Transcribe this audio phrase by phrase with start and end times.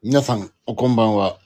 [0.00, 1.40] 皆さん、おこんばんは。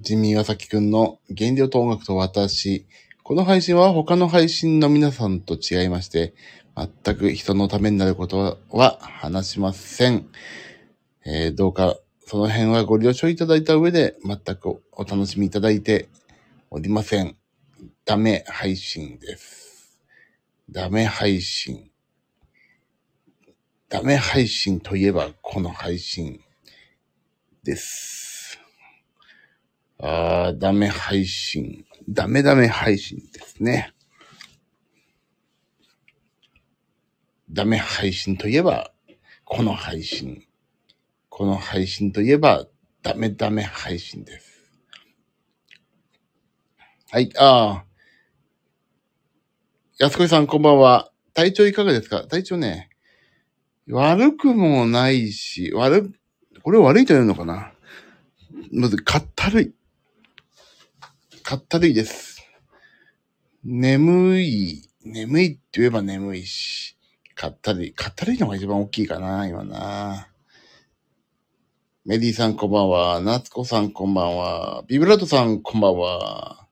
[0.00, 2.84] ジミー岩崎くんの原料と音楽と私。
[3.22, 6.34] この配信は他の配信の皆さんと違いまして、
[6.74, 10.26] 全く人のためになることは話しません。
[11.24, 11.96] えーどうか
[12.26, 16.08] その辺はご了承いただいた上で全くお楽しみいただいて
[16.70, 17.36] おりません。
[18.04, 19.96] ダメ配信です。
[20.68, 21.88] ダメ配信。
[23.88, 26.40] ダメ配信といえばこの配信
[27.62, 28.58] です。
[29.98, 31.84] あー、ダメ配信。
[32.08, 33.92] ダメダメ配信ですね。
[37.50, 38.92] ダメ配信といえば、
[39.44, 40.46] この配信。
[41.28, 42.66] この配信といえば、
[43.02, 44.60] ダメダメ配信です。
[47.10, 50.04] はい、あー。
[50.04, 51.12] 安子さんこんばんは。
[51.34, 52.26] 体調いかがですか？
[52.26, 52.88] 体調ね、
[53.88, 56.12] 悪くもないし、悪、
[56.62, 57.72] これを悪いというのかな？
[58.72, 59.72] まず、かったるい。
[61.42, 62.42] かったるいです。
[63.64, 66.96] 眠い、眠いって言えば眠いし、
[67.34, 67.92] かったるい。
[67.92, 70.28] かったるいのが一番大きいかな、今な。
[72.04, 73.20] メリーさんこんばんは。
[73.20, 74.84] 夏子さんこんばんは。
[74.86, 76.66] ビブラートさんこんばんは。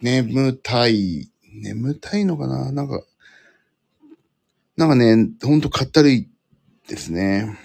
[0.00, 1.30] 眠たい。
[1.54, 2.72] 眠たいのかな？
[2.72, 3.02] なんか、
[4.76, 6.28] なんかね、ほんとかったるい
[6.88, 7.58] ですね。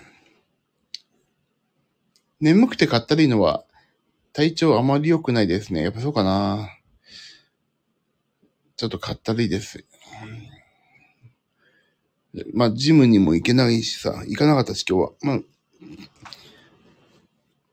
[2.39, 3.63] 眠くてかったるいのは
[4.33, 5.81] 体調あまり良くないですね。
[5.81, 6.69] やっぱそうかな。
[8.75, 9.83] ちょっとかったるいです。
[12.53, 15.11] まあ、ジムにも行けないしさ、行かなかったし今日は。
[15.21, 15.39] まあ、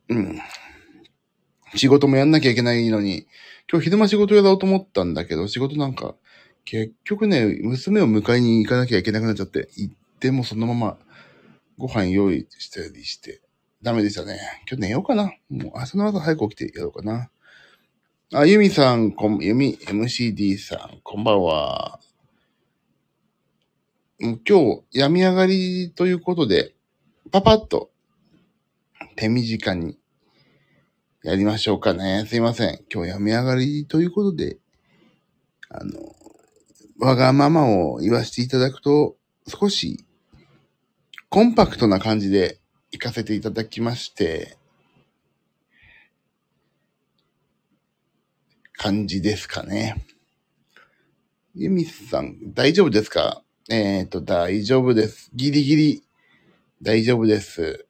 [0.09, 0.39] うん。
[1.75, 3.27] 仕事もやんなきゃいけないのに、
[3.71, 6.15] 今日昼間仕事やろうと思ったんだけど、仕事なんか、
[6.65, 10.99] 結局ね、娘を迎えに行かなきゃいけなくなっちゃって、行ってもそのまま
[11.77, 13.43] ご飯用意したりして、
[13.85, 14.41] ダメでしたね。
[14.67, 15.25] 今日寝ようかな。
[15.25, 17.29] もう明日の朝早く起きてやろうかな。
[18.33, 22.01] あ、ユミさん、こん、ユミ MCD さん、こんばんは。
[24.21, 26.75] もう今日、病み上がりということで、
[27.31, 27.91] パパッと、
[29.17, 29.99] 手短に、
[31.23, 32.25] やりましょうかね。
[32.27, 32.83] すいません。
[32.91, 34.57] 今日病み上がりということで、
[35.69, 36.01] あの、
[37.01, 40.07] わがままを言わせていただくと、少し、
[41.29, 42.61] コンパクトな感じで
[42.95, 44.57] 行かせていただきまして、
[48.75, 50.07] 感じですかね。
[51.57, 53.43] ユミさん、大丈夫ですか？
[53.69, 55.33] えっ、と、大丈夫です。
[55.35, 56.03] ギリギリ、
[56.83, 57.85] 大丈夫です。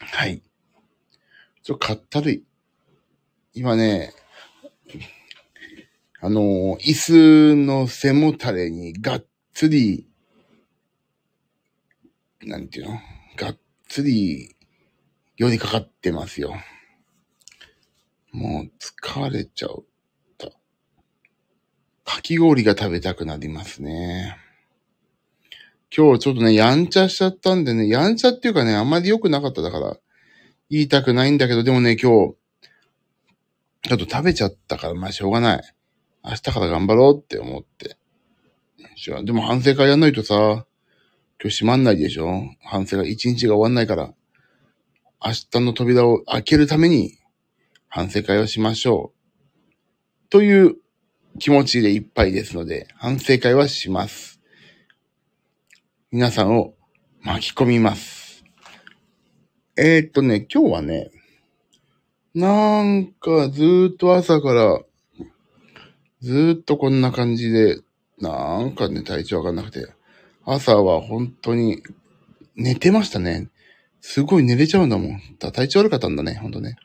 [0.00, 0.40] はい。
[1.62, 2.44] ちょっとかったるい。
[3.52, 4.14] 今ね、
[6.22, 10.06] あの椅子の背もたれにがっつり、
[12.40, 12.98] なんていうの？
[13.92, 14.56] つり
[15.36, 16.54] 寄りかかってますよ。
[18.32, 19.84] もう疲れちゃう。
[22.02, 24.38] かき氷が食べたくなりますね。
[25.94, 29.98] 今日ちょっとね、やんちゃしちゃったんでね、やんちゃっていうかね、あんまり良くなかっただから、
[30.70, 32.34] 言いたくないんだけど、でもね、今日、
[33.82, 35.62] ちょっと食べちゃったから、まあしょうがない。
[36.24, 37.98] 明日から頑張ろうって思って。
[39.24, 40.64] でも反省会やんないとさ、
[41.42, 44.14] 今日閉まんないでしょ反省会一日が終わんないから、
[45.20, 47.18] 明日の扉を開けるために
[47.88, 50.28] 反省会をしましょう。
[50.30, 50.76] という
[51.40, 54.40] 気持ちでいっぱいですので、反省会はします。
[56.12, 56.74] 皆さんを
[57.22, 58.44] 巻き込みます。
[59.76, 61.10] えー、っとね、今日はね、
[62.36, 64.80] なんかずっと朝から、
[66.20, 67.80] ずっとこんな感じで、
[68.20, 69.92] なんかね、体調わかんなくて、
[70.44, 71.82] 朝は本当に
[72.56, 73.48] 寝てましたね。
[74.00, 75.20] すごい寝れちゃうんだもん。
[75.38, 76.76] 体調悪かったんだね、ほんとね。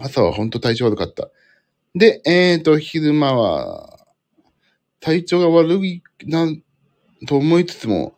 [0.00, 1.30] 朝は本当体調悪かった。
[1.94, 3.98] で、えーと、昼間は、
[5.00, 6.46] 体調が悪いな、
[7.26, 8.14] と思いつつも、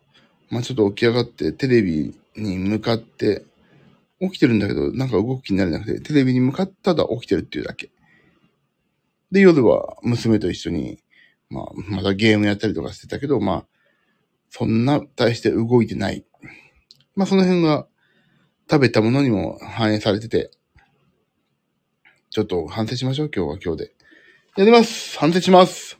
[0.49, 3.45] まあちょっと起き上がって、テレビに向かって、
[4.21, 7.89] 起きてるんだけど、なんか動く気になれなくて、テレビに向かっただ起きてるっていうだけ。
[9.31, 10.99] で、夜は娘と一緒に、
[11.49, 13.65] まあ、またゲームやったりとかしてたけど、まあ、
[14.49, 16.25] そんな大して動いてない。
[17.15, 17.87] まあ、その辺が
[18.69, 20.51] 食べたものにも反映されてて、
[22.29, 23.93] ちょっと反省しましょう、今日は今日で。
[24.57, 25.99] やります反省します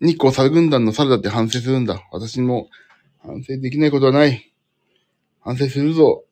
[0.00, 2.06] 日光猿軍団の猿だって反省するんだ。
[2.12, 2.68] 私も
[3.18, 4.52] 反省できないことはない。
[5.40, 6.24] 反省するぞ。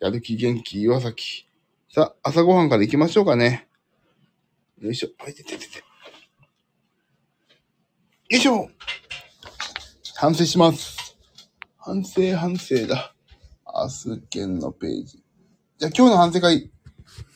[0.00, 1.46] やる気元気岩崎。
[1.88, 3.68] さあ、朝ごはんから行きましょうかね。
[4.78, 5.08] よいしょ。
[5.18, 5.78] はい、てててて。
[5.78, 5.82] よ
[8.28, 8.68] いしょ
[10.18, 11.18] 反省します。
[11.76, 13.14] 反省、反省だ。
[13.66, 15.22] アスケンのページ。
[15.76, 16.70] じゃあ今日の反省会、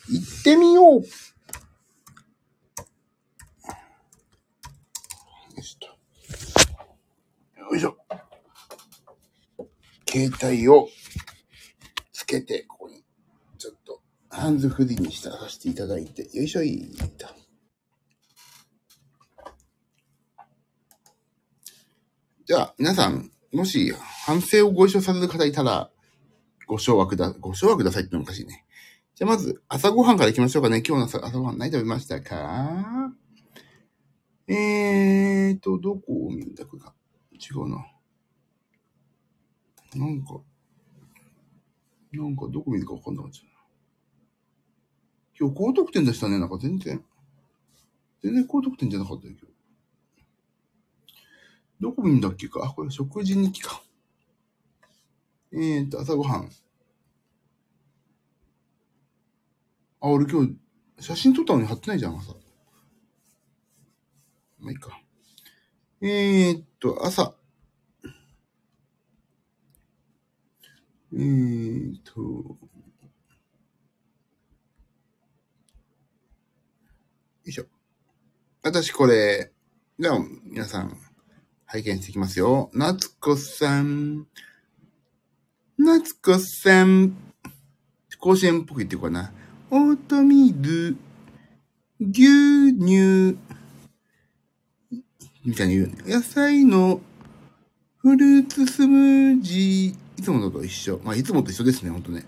[0.08, 1.02] 行ってみようよ
[5.58, 7.70] いしょ。
[7.70, 7.98] よいしょ。
[10.08, 10.88] 携帯を
[12.14, 13.04] つけて、ここに、
[13.58, 14.00] ちょっと、
[14.30, 17.39] ハンズフリーにしたさせていただいて、よいしょいと。
[22.50, 23.94] じゃあ、皆さん、もし
[24.26, 25.88] 反省をご一緒される方いたら、
[26.66, 28.66] ご承諾だ、ご承諾くださいってのおかしいね。
[29.14, 30.82] じゃあまず、朝ごはんから行きましょうかね。
[30.84, 33.12] 今日の朝朝ごはん何食べましたか？
[34.48, 36.92] えーと、どこを見るんだこれか。
[37.34, 37.86] 違うな。
[39.94, 40.40] なんか、
[42.10, 43.38] なんかどこ見るかわかんなかった。
[45.38, 46.40] 今日高得点でしたね。
[46.40, 47.04] なんか全然。
[48.24, 49.49] 全然高得点じゃなかったよ、今日。
[51.80, 52.60] どこ見んだっけか？
[52.76, 53.82] これ食事日記か。
[55.52, 56.50] えーと、朝ごはん。
[60.02, 60.56] あ、俺今日、
[60.98, 62.34] 写真撮ったのに貼ってないじゃん、朝。
[64.58, 65.00] まあいいか。
[66.02, 67.34] えーっと、朝。
[71.12, 72.58] えーっと、よ
[77.46, 77.64] いしょ。
[78.62, 79.50] 私これ、
[79.98, 80.96] じゃあ皆さん、
[81.72, 82.68] 拝見していきますよ。
[82.74, 84.26] 夏子さん。
[85.78, 87.16] 夏子さん。
[88.18, 89.32] 甲子園っぽく言っていこうかな。
[89.70, 90.96] オートミール、
[92.00, 93.38] 牛乳、
[95.44, 95.94] みたいに言うね。
[96.08, 97.00] 野菜の
[97.98, 100.20] フルーツスムージー。
[100.20, 101.00] いつものと一緒。
[101.04, 102.24] まあ、いつもと一緒ですね、ほんとね。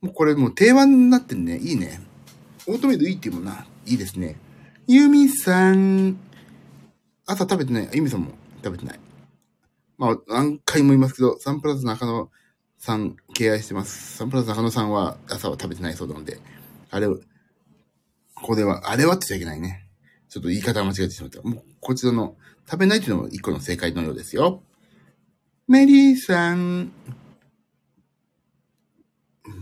[0.00, 1.58] もうこれもう定番になってんね。
[1.58, 2.00] いいね。
[2.66, 3.66] オートミールいいっていうもんな。
[3.84, 4.36] いいですね。
[4.86, 6.16] ユミさん。
[7.26, 7.88] 朝食べてない。
[7.92, 8.32] ユミさんも
[8.62, 9.00] 食べてない。
[9.96, 12.30] まあ、何回も言いますけど、サンプラザ中野
[12.78, 14.16] さん、敬愛してます。
[14.16, 16.40] サンプラザ中野さんは朝は食べてないそうなので、
[16.90, 17.16] あれを、
[18.34, 19.86] ここでは、あれはって言っちゃいけないね。
[20.28, 21.40] ちょっと言い方間違えてしまった。
[21.42, 22.36] もう、こちらの、
[22.66, 24.62] 食べないっていうのも一個の正解のようですよ。
[25.68, 26.92] メリーさん。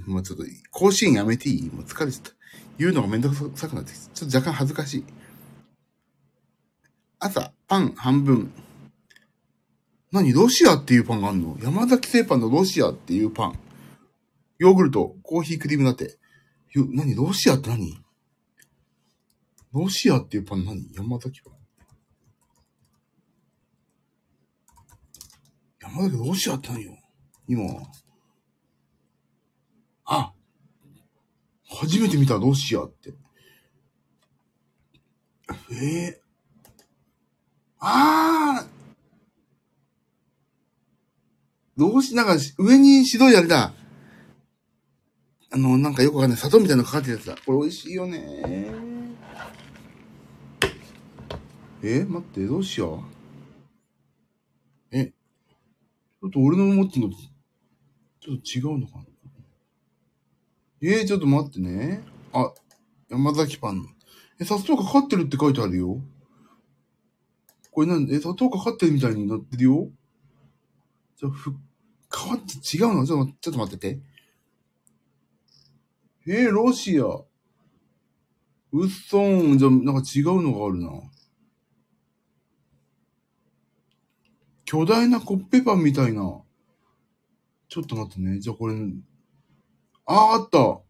[0.06, 1.70] もうちょっと、甲子園やめていい？
[1.70, 2.32] もう疲れちゃった。
[2.78, 5.04] 言うのがめんどくさくなってきて、ちょっと若干恥ずかしい。
[7.18, 8.52] 朝、パン半分。
[10.12, 10.30] 何？
[10.34, 11.56] ロシアっていうパンがあんの？
[11.62, 13.58] 山崎製パンのロシアっていうパン。
[14.58, 16.18] ヨーグルト、コーヒークリームラテ。
[16.74, 17.14] よ、何？
[17.14, 17.98] ロシアって何？
[19.72, 20.86] ロシアっていうパン何？
[20.92, 21.54] 山崎パン。
[25.80, 26.98] 山崎ロシアって何よ？
[27.48, 27.64] 今。
[30.04, 30.34] あ
[31.70, 33.14] 初めて見たロシアって。
[35.70, 36.21] ええ
[37.84, 38.66] ああ
[41.76, 43.72] どうし、なんか、上に白いあれだ。
[45.50, 46.38] あの、なんかよくわかんない。
[46.38, 47.34] 砂糖みたいなのかかってるやつだ。
[47.44, 48.20] これ美味しいよね。
[51.82, 53.02] え待って、どうしよ
[54.92, 54.96] う。
[54.96, 57.16] え、ちょっと俺の持ってるのと、
[58.20, 59.04] ちょっと違うのかな
[60.82, 62.04] えー、ちょっと待ってね。
[62.32, 62.52] あ、
[63.10, 63.88] 山崎パン。
[64.38, 66.00] え、砂糖かかってるって書いてあるよ。
[67.72, 69.90] これなんで、え、砂糖かかってるみたいになってるよ。
[71.16, 71.54] じゃあ、ふ、
[72.14, 73.06] 変わって違うの？
[73.06, 74.02] ちょっと、ちょっと待ってて。
[76.26, 77.04] えー、ロシア。
[78.72, 79.58] うっそーん。
[79.58, 80.90] じゃあ、なんか違うのがあるな。
[84.66, 86.42] 巨大なコッペパンみたいな。
[87.68, 88.38] ちょっと待ってね。
[88.38, 88.74] じゃあこれ、
[90.04, 90.58] あー、あった。
[90.58, 90.80] あ、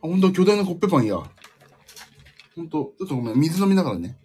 [0.00, 1.20] ほんと巨大なコッペパンや。
[2.54, 3.40] ほんと、ちょっとごめん。
[3.40, 4.16] 水飲みながらね。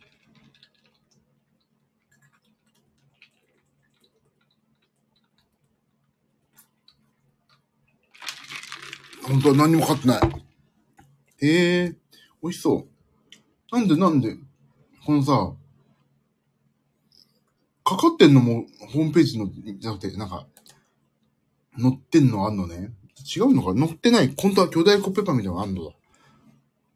[9.34, 10.22] 本当は何にもかかってない。
[11.42, 11.96] へえ、
[12.44, 12.88] 美味しそ
[13.72, 13.75] う。
[13.75, 14.38] なんでなんで、
[15.04, 15.56] このさ、
[17.84, 19.50] かかってんのもホームページの、
[19.80, 20.46] じゃなくて、なんか、
[21.80, 22.92] 乗ってんのあんのね。
[23.36, 23.74] 違うのか？
[23.74, 24.32] 乗ってない。
[24.38, 25.92] 本当は巨大コッペパンみたいなのあんのだ。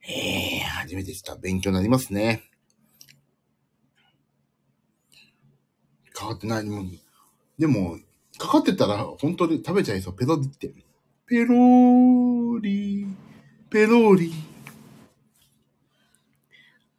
[0.01, 1.35] へえ、初めてした。
[1.37, 2.43] 勉強になりますね。
[6.13, 6.65] かかってない。
[7.57, 7.97] でも、
[8.37, 10.15] かかってたら本当に食べちゃいそう。
[10.15, 10.71] ペロって。
[11.29, 13.05] ペローリ、
[13.69, 14.31] ペロリ。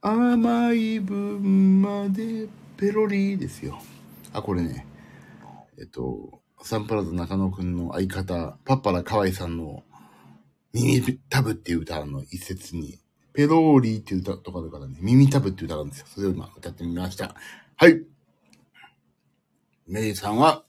[0.03, 3.81] 甘い分までペロリですよ。
[4.35, 4.87] あ、これね。
[5.79, 9.83] えっと、サンプラザ中野くんの相方、パッパラ河合さんの
[10.75, 12.99] 耳タブっていう歌の一節に、
[13.33, 16.07] ペローリーっていう歌とかだからね、耳タブっていう歌があるんですよ。
[16.07, 17.35] それを今歌ってみました。
[17.77, 18.03] はい。
[19.87, 20.65] メリーさんは、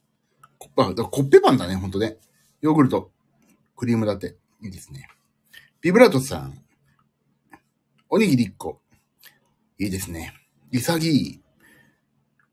[0.58, 2.16] コッペパンだね、ほんとね。
[2.62, 3.12] ヨーグルト、
[3.80, 4.36] クリームラテ。
[4.62, 5.08] いいですね。
[5.80, 6.62] ビブラートさん。
[8.10, 8.82] おにぎり1個。
[9.78, 10.34] いいですね。
[10.70, 11.42] 潔い。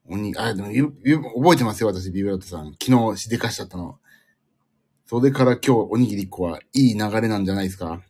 [0.08, 2.76] おに、あ、でも、覚えてますよ、私、ビブラートさん。
[2.80, 3.98] 昨日しでかしちゃったの。
[5.06, 8.00] それから今日おにぎり1個はいい流れなんじゃないですか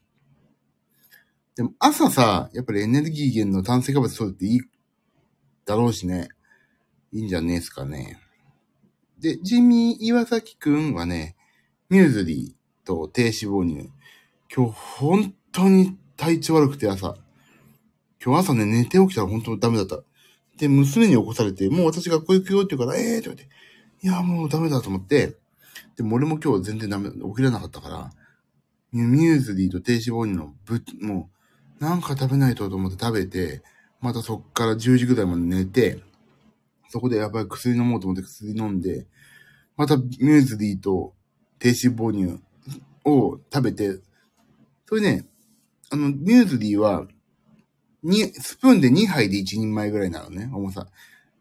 [1.55, 4.61] でも朝さ、やっぱりエネルギー源の炭水化物取るっていい
[5.65, 6.29] だろうしね。
[7.13, 8.21] いいんじゃねえすかね。
[9.19, 11.35] で、ジミー岩崎くんはね、
[11.89, 13.91] ミューズリーと低脂肪乳。
[14.55, 17.17] 今日本当に体調悪くて朝。
[18.25, 20.01] 今日朝ね、寝て起きたら本当ダメだった。
[20.57, 23.49] で、娘に起こされて、もう私学校行くよって言うから、ええー、って言われて、
[24.03, 25.35] いや、もうダメだと思って、
[25.97, 28.11] でも俺も今日全然ダメ、起きれなかったから、
[28.93, 31.29] ミューズリーと低脂肪乳のぶ、も
[31.81, 33.63] う、なんか食べないとと思って食べて、
[34.01, 36.01] またそっから10時ぐらいまで寝て、
[36.89, 39.07] そこでやっぱり薬飲もうと思って薬飲んで、
[39.77, 41.13] またミューズリーと
[41.59, 42.43] 低脂肪乳
[43.07, 44.01] を食べて、
[44.87, 45.25] それね、
[45.91, 47.07] あの、ミューズリーは、
[48.03, 50.89] に、スプーンで2杯で1人前ぐらいなのね、重さ。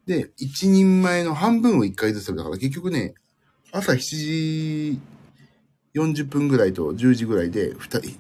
[0.06, 3.16] で、1人前の半分を1回ずつ食べたから、結局ね、
[3.72, 5.00] 朝7時
[5.96, 8.18] 40分ぐらいと10時ぐらいで2人、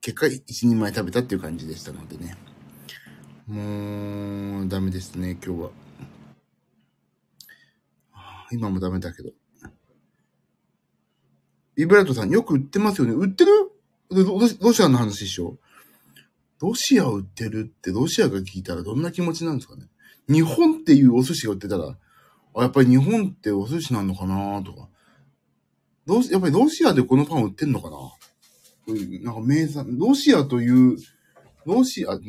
[0.00, 2.36] 結果1人前食べたっていう感じでしたのでね。
[3.46, 5.70] もう、ダメですね、今日は。
[8.52, 9.30] 今もダメだけど。
[11.76, 13.12] ビブラートさん、よく売ってますよね。
[13.12, 13.52] 売ってる？
[14.60, 15.58] ロシアの話でしょ？
[16.60, 19.82] ロシア売ってるってロシアが聞いたらどんな気持ちなんですかね
[20.28, 21.96] 日本っていうお寿司が売ってたら、
[22.54, 24.88] あ、やっぱり日本ってお寿司なのかなとか。
[26.06, 27.96] ロやっぱりロシアでこのパン売ってんのかな？
[29.22, 30.96] なんか名産、ロシアという、
[31.66, 32.24] ロシアって、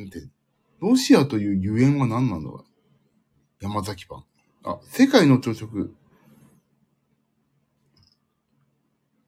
[0.82, 2.66] ロシアというゆえんは何なんだろ
[3.62, 3.64] う？
[3.64, 4.24] 山崎パン。
[4.64, 5.94] あ、世界の朝食。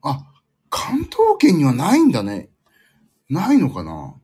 [0.01, 0.25] あ、
[0.69, 2.49] 関東圏にはないんだね。
[3.29, 4.15] ないのかな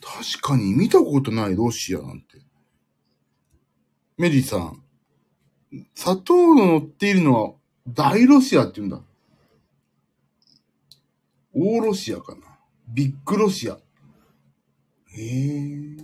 [0.00, 2.38] 確かに見たことないロシアなんて。
[4.16, 4.82] メリーさん。
[5.94, 7.52] 砂糖の乗っているのは
[7.86, 9.02] 大ロシアって言うんだ。
[11.54, 12.40] 大ロシアかな。
[12.88, 13.74] ビッグロシア。
[13.74, 13.78] へ
[15.16, 15.96] え。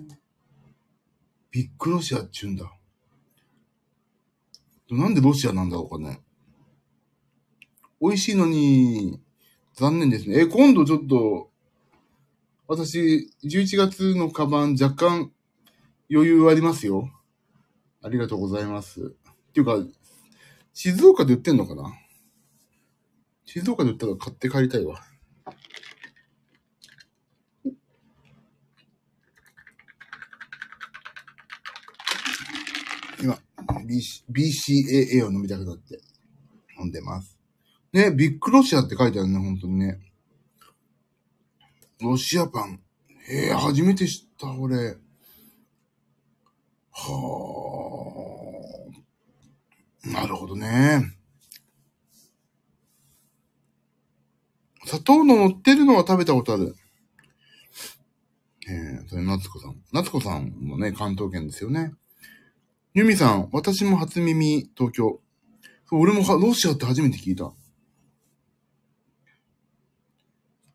[1.51, 2.71] ビッグロシアって言うんだ。
[4.95, 6.21] なんでロシアなんだろうかね。
[8.01, 9.21] 美味しいのに、
[9.75, 10.41] 残念ですね。
[10.41, 11.51] え、今度ちょっと、
[12.67, 15.33] 私、11月のカバン若干
[16.11, 17.11] 余裕ありますよ。
[18.03, 19.15] ありがとうございます。
[19.51, 19.79] っていうか、
[20.73, 21.93] 静岡で売ってんのかな？
[23.45, 25.01] 静岡で売ったら買って帰りたいわ。
[33.67, 33.83] 今、
[34.31, 36.01] BCAA を飲みたくなって
[36.79, 37.39] 飲んでます。
[37.93, 40.01] ね、ビッグロシアって書いてあるね、本当にね。
[42.01, 42.81] ロシアパン。
[43.31, 44.97] ええー、初めて知った、俺。
[46.91, 47.85] は
[50.05, 50.09] あ。
[50.11, 51.17] なるほどね。
[54.85, 56.75] 砂糖の乗ってるのは食べたことある。
[58.69, 59.77] えー、それ、夏子さん。
[59.93, 61.95] 夏子さんもね、関東圏ですよね。
[62.97, 65.21] ユミさん、私も初耳、東京。
[65.85, 67.53] そう俺もロシアって初めて聞いた。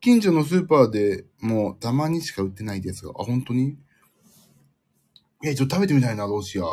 [0.02, 3.78] 近所のスーパーでもうたまにしか売ってないですが、あ、本当に？
[5.42, 6.64] え、ちょっと食べてみたいな、ロシア。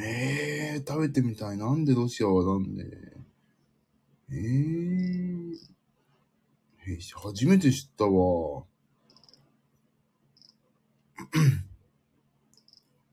[0.00, 1.58] えー、食べてみたい。
[1.58, 2.84] なんでロシアはなんで？
[4.30, 5.56] えー、
[6.86, 8.62] えー、初めて知ったわ。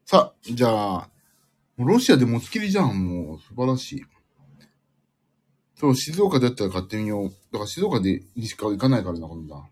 [0.09, 1.09] さあ、じゃあ、
[1.77, 3.39] ロシアで持ちきりじゃん、もう。
[3.41, 4.05] 素晴らしい。
[5.75, 7.29] そう、静岡でやったら買ってみよう。
[7.51, 9.67] だから静岡でにしか行かないからな、今度は。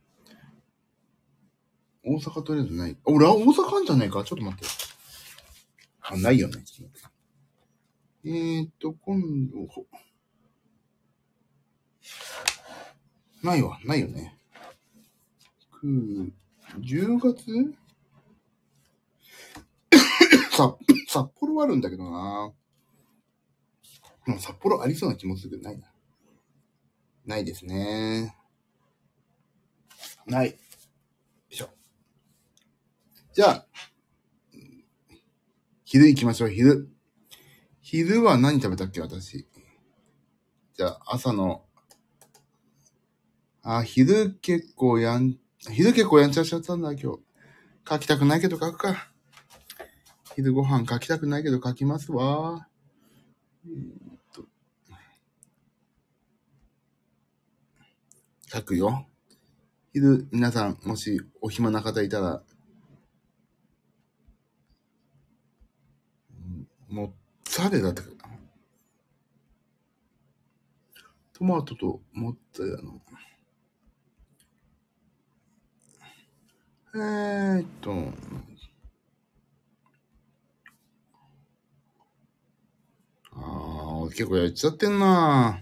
[2.04, 2.98] 大阪とりあえずない。
[3.06, 4.66] 俺は大阪あんじゃないかちょっと待って。
[6.02, 6.66] あ、ないよね。
[8.26, 9.70] えーっと、今度、
[13.42, 13.80] ないわ。
[13.86, 14.38] ないよね。
[15.72, 16.34] く、
[16.82, 17.74] 10月、
[21.08, 22.54] 札幌はあるんだけどな。
[24.26, 25.92] も札幌ありそうな気もするけど、ないな。
[27.26, 28.36] ないですね。
[30.26, 30.52] ない。
[30.52, 30.56] よ
[31.50, 31.70] いしょ。
[33.34, 33.68] じゃあ、
[35.84, 36.90] 昼行きましょう、昼。
[37.82, 39.48] 昼は何食べたっけ、私。
[40.74, 41.66] じゃあ、朝の、
[43.62, 47.20] あ、昼結構やん、昼結構やんちゃしちゃったんだ、今日。
[47.88, 49.15] 書きたくないけど書くか。
[50.36, 52.68] 昼ご飯書きたくないけど書きますわ。
[58.52, 59.08] 書くよ。
[59.94, 62.44] 昼、皆さん、もしお暇な方いたら、
[66.90, 67.12] モッ
[67.46, 68.30] ツァレラって書くな。
[71.32, 73.02] トマトとモッツァレラの。
[76.96, 77.92] えーっと、
[83.36, 85.62] あー、結構やっちゃってんな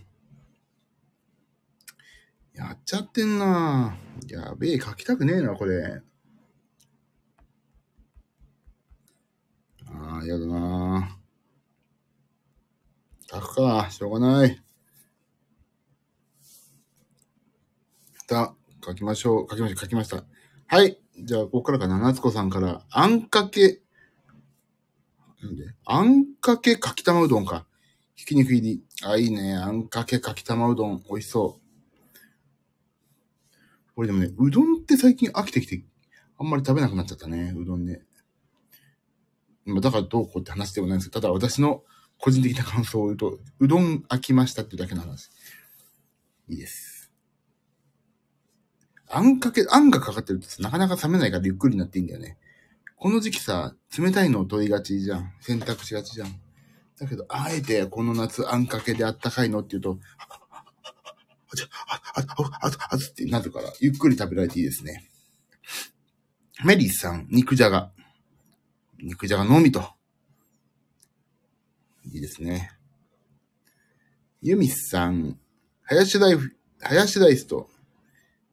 [2.53, 3.97] やっちゃってんな
[4.29, 6.01] やべえ、書きたくねえな、これ。
[9.87, 11.17] あー、やだな
[13.31, 14.63] 書くか、しょうがない。
[18.27, 19.47] さ、書きましょう。
[19.49, 20.23] 書きましょう、書きました。
[20.67, 20.99] はい。
[21.19, 21.99] じゃあ、ここからかな。
[21.99, 23.82] 夏子さんから、あんかけ、
[25.43, 25.65] なんで？
[25.85, 27.65] あんかけかきたまうどんか。
[28.15, 28.83] ひき肉入り。
[29.03, 29.55] あ、いいね。
[29.55, 31.03] あんかけかきたまうどん。
[31.09, 31.63] 美味しそう。
[33.95, 35.83] 俺でもね、うどんって最近飽きてきて、
[36.37, 37.53] あんまり食べなくなっちゃったね。
[37.55, 38.01] うどんね。
[39.65, 41.83] まあだからどうこうって話でもないんですけど、ただ私の
[42.17, 45.29] 個人的な感想を言うと、うどん飽きましたってだけの話。
[46.47, 47.11] いいです。
[49.09, 52.37] あんかけ、あんがかかってるとなかなか冷めないからゆっくりになっていいんだよね。
[53.03, 55.33] この時期さ、冷たいのを取りがちじゃん。
[55.41, 56.39] 選択しがちじゃん。
[56.97, 65.09] だけど、あえてこの夏あんかけであったかいのって言うと、あ、ちょあ、あ、あ、あ、あ、ってなるから、ゆっくり食べられていいですね。
[66.63, 67.91] メリーさん、肉じゃが。
[69.03, 69.83] 肉じゃがのみと。
[72.05, 72.71] いいですね。
[74.41, 75.37] ユミさん、
[75.81, 77.67] ハヤシライフ、ハヤシライスと、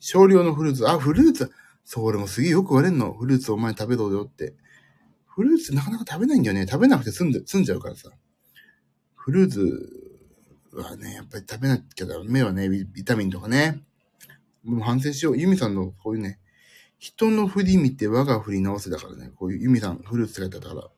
[0.00, 0.90] 少量のフルーツ。
[0.90, 1.52] あ、フルーツ。
[1.93, 3.13] そう、俺もすげえよく言われんの。
[3.13, 4.55] フルーツお前食べろよって。
[5.27, 6.65] フルーツなかなか食べないんだよね。
[6.69, 8.13] 食べなくて済んで、済んじゃうからさ。
[9.17, 9.91] フルーツ
[10.73, 12.69] はね、やっぱり食べなきゃダメよね。
[12.69, 13.83] ビタミンとかね。
[14.63, 15.37] もう反省しよう。
[15.37, 16.39] ユミさんのこういうね、
[17.00, 19.33] 人の振り見て我が振り直せだからね。
[19.35, 20.89] こういうユミさん、フルーツって書いてあったから、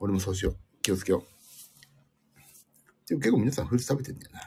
[0.00, 0.56] 俺もそうしよう。
[0.82, 3.08] 気をつけよう。
[3.08, 4.40] でも結構皆さんフルーツ食べてんだよな。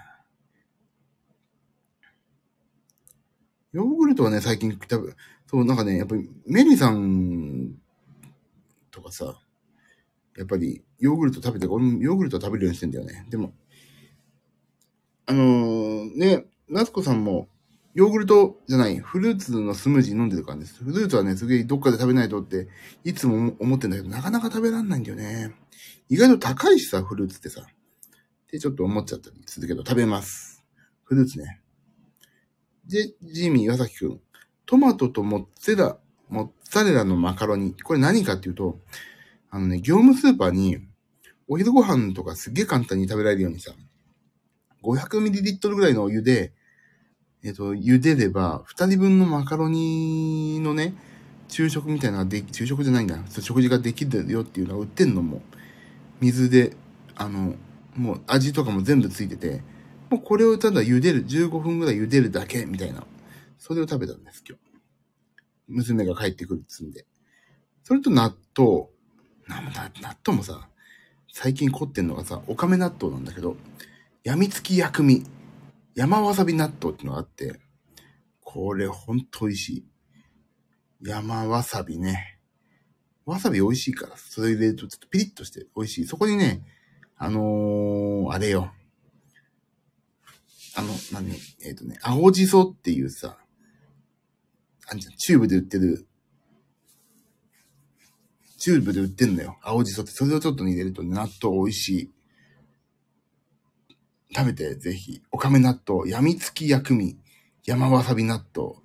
[3.71, 5.13] ヨーグルトはね、最近食べ、
[5.49, 7.73] そう、なんかね、やっぱりメリーさん
[8.91, 9.39] とかさ、
[10.38, 13.25] やっぱりヨーグルト食べて、俺もヨーグルト食べるようにしてんだよね。
[13.31, 13.51] でも、
[15.25, 17.47] あのー、ね、夏子さんも、
[17.95, 20.83] ヨーグルトじゃない、フルーツのスムージー飲んでるからです。
[20.83, 22.67] フルーツはね、すげえどっかで食べないとって、
[23.03, 25.55] いつも思ってんだけど、なかなか食べらんないんだよね。
[26.09, 27.62] 意外と高いしさ、フルーツってさ。
[27.62, 27.65] っ
[28.45, 30.63] てちょっと思っちゃったりするけど、食べます。
[31.05, 31.59] フルーツね。
[32.85, 34.21] で、ジミー、岩崎くん。
[34.69, 35.97] トマトとモッツェラ、
[36.29, 37.73] モッツァレラのマカロニ。
[37.73, 38.77] これ何かっていうと、
[39.49, 40.77] あのね、業務スーパーに、
[41.47, 43.71] お昼ご飯とかすっげえ簡単に食べられるようにさ、
[44.84, 46.53] 500ml ぐらいのお湯で、
[47.43, 50.93] えっ、と、茹でれば、二人分のマカロニのね、
[51.47, 53.17] 昼食みたいなで、昼食じゃないんだ。
[53.27, 55.41] 食事ができるよっていうのが売ってんのも、
[56.21, 56.77] 水で、
[57.15, 57.55] あの、
[57.95, 59.63] もう味とかも全部ついてて、
[60.12, 63.03] もうこれをただ茹でる、15分ぐらい茹でるだけ、みたいな。
[63.60, 64.63] それを食べたんです、今日。
[65.67, 67.06] 娘が帰ってくるっつんで。
[67.84, 68.88] それと納豆。
[69.48, 70.69] 納豆もさ、
[71.32, 73.58] 最近凝ってんのがさ、おかめ納豆なんだけど、
[74.24, 75.26] やみつき薬味、
[75.93, 77.60] 山わさび納豆ってのがあって、
[78.41, 79.86] これほんと美味しい。
[81.02, 82.39] 山わさびね。
[83.26, 86.06] わさび美味しいから、それ入れるとちょっとピリッとして美味しい。
[86.06, 86.63] そこにね、
[87.17, 88.72] あのー、あれよ。
[90.76, 91.36] あの、何？
[91.65, 93.38] えっ、とね、青じそっていうさ、
[94.97, 96.08] チューブで売ってる、
[98.58, 99.58] チューブで売ってんのよ。
[99.62, 100.12] 青じそって。
[100.12, 102.12] それをちょっと入れるとね、納豆美味しい。
[104.36, 105.21] 食べて、ぜひ。
[105.32, 107.17] おかめ納豆、やみつき薬味、
[107.65, 108.75] 山わさび納豆。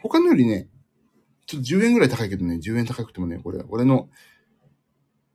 [0.00, 0.68] 他のよりね、
[1.46, 4.08] ちょっと10円ぐらい高いけどね、10円高くてもね、これ、俺の、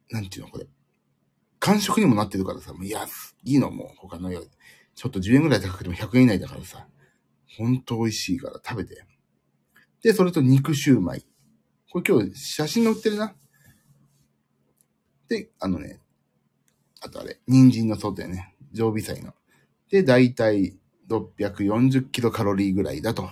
[0.10, 0.68] なんていうの、これ。
[1.60, 3.06] 完食にもなってるからさ、もういや、
[3.44, 4.48] いいの、もう、他のより。
[4.96, 6.88] ちょっと10円ぐらい高くても100円以内だからさ、
[7.58, 9.06] ほんと美味しいから食べて。
[10.02, 11.26] で、それと肉シューマイ。
[11.92, 13.36] これ今日写真載ってるな。
[15.28, 16.00] で、あのね、
[17.02, 18.56] あとあれ、人参のソテーね。
[18.74, 19.34] 常備菜の。
[19.90, 20.78] で、だいたい
[21.10, 23.30] 640キロカロリーぐらいだと。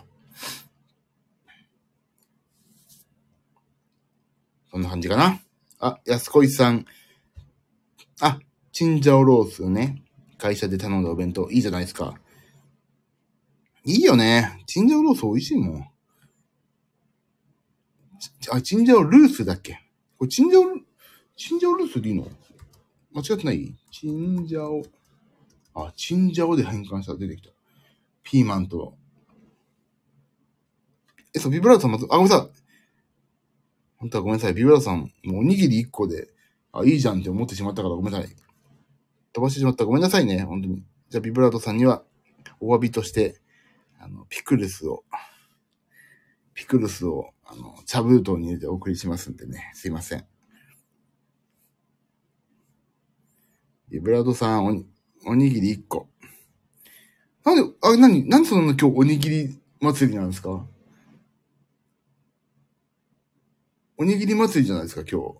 [4.71, 5.39] そんな感じかな。
[5.79, 6.85] あ、安子さん。
[8.21, 8.39] あ、
[8.71, 10.03] チンジャオロースね。
[10.37, 11.49] 会社で頼んだお弁当。
[11.49, 12.15] いいじゃないですか。
[13.85, 14.63] いいよね。
[14.65, 15.85] チンジャオロース美味しいもん。
[18.51, 19.79] あ、チンジャオルースだっけ？
[20.17, 20.63] これチンジャオ、
[21.37, 22.27] チンジャオルースでいいの？
[23.13, 23.73] 間違ってない？
[23.91, 24.83] チンジャオ。
[25.73, 27.49] あ、チンジャオで変換したら出てきた。
[28.23, 28.95] ピーマンと。
[31.33, 32.49] え、そう、ビブラートさんまず、あ、ごめんなさい。
[33.97, 34.53] 本当はごめんなさい。
[34.53, 36.27] ビブラートさん、もうおにぎり1個で、
[36.73, 38.35] あ、いいじゃんって思ってしまったからごめんなさい。
[39.31, 39.85] 飛ばしてしまった。
[39.85, 40.41] ごめんなさいね。
[40.43, 40.83] 本当に。
[41.09, 42.03] じゃあ、ビブラートさんには、
[42.59, 43.39] お詫びとして、
[44.01, 45.03] あの、ピクルスを、
[46.53, 49.71] ピクルスを、あの、茶封筒に入れてお送りしますんでね。
[49.73, 50.25] すいません。
[53.89, 54.87] ビブラートさん、おに、
[55.25, 56.07] おにぎり1個。
[57.43, 60.65] なんで、あ、なに、なんでそんな今日おにぎり祭りなんですか？
[63.97, 65.37] おにぎり祭りじゃないですか、今日。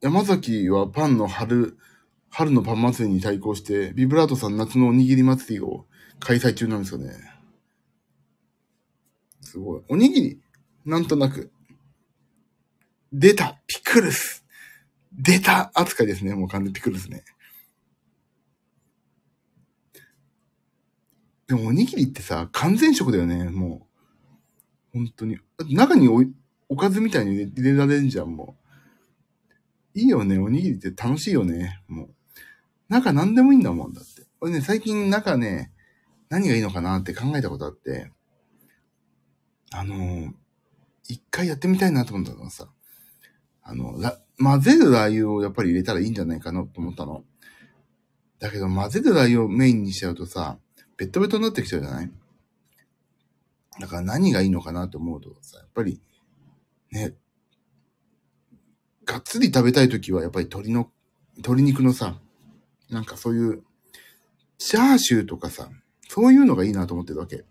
[0.00, 1.78] 山崎はパンの春、
[2.30, 5.86] 春のパン祭りに対抗して、ビブラートさん夏のおにぎり祭りを
[6.20, 7.12] 開催中なんですよね。
[9.40, 9.82] すごい。
[9.88, 10.40] おにぎり、
[10.84, 11.50] なんとなく。
[13.12, 14.44] 出たピクルス
[15.12, 16.34] 出た扱いですね。
[16.34, 17.24] もう完全ピクルスね。
[21.46, 23.88] でもおにぎりってさ、完全食だよね、も
[24.94, 24.98] う。
[24.98, 25.38] 本当に。
[25.70, 26.22] 中にお
[26.68, 28.56] おかずみたいに入れられるじゃん、も
[29.94, 29.98] う。
[29.98, 32.14] いいよね、おにぎりって楽しいよね、もう。
[32.88, 34.26] 中何でもいいんだもん、だって。
[34.40, 35.72] 俺ね、最近中ね、
[36.28, 38.10] 何がいいのかなって考えたことあって、
[39.70, 40.32] あのー
[41.10, 42.68] 一回やってみたいなと思ったのさ、
[43.62, 43.98] あの、
[44.38, 47.24] 混ぜるラー油をやっぱり入れたらいいんじゃないかなと思ったの。
[48.38, 50.58] だけど混ぜるラー油をメインにしちゃうとさ、
[50.98, 52.10] ベッドベトになってきちゃうじゃない？
[53.80, 56.02] だから何がいいのかなと思うとさ、やっぱり、
[56.90, 57.14] ね、
[59.06, 60.90] がっつり食べたいときはやっぱり鶏の、
[61.36, 62.20] 鶏肉のさ、
[62.90, 63.62] なんかそういう、
[64.58, 65.68] チャーシューとかさ、
[66.08, 67.44] そういうのがいいなと思ってるわけ。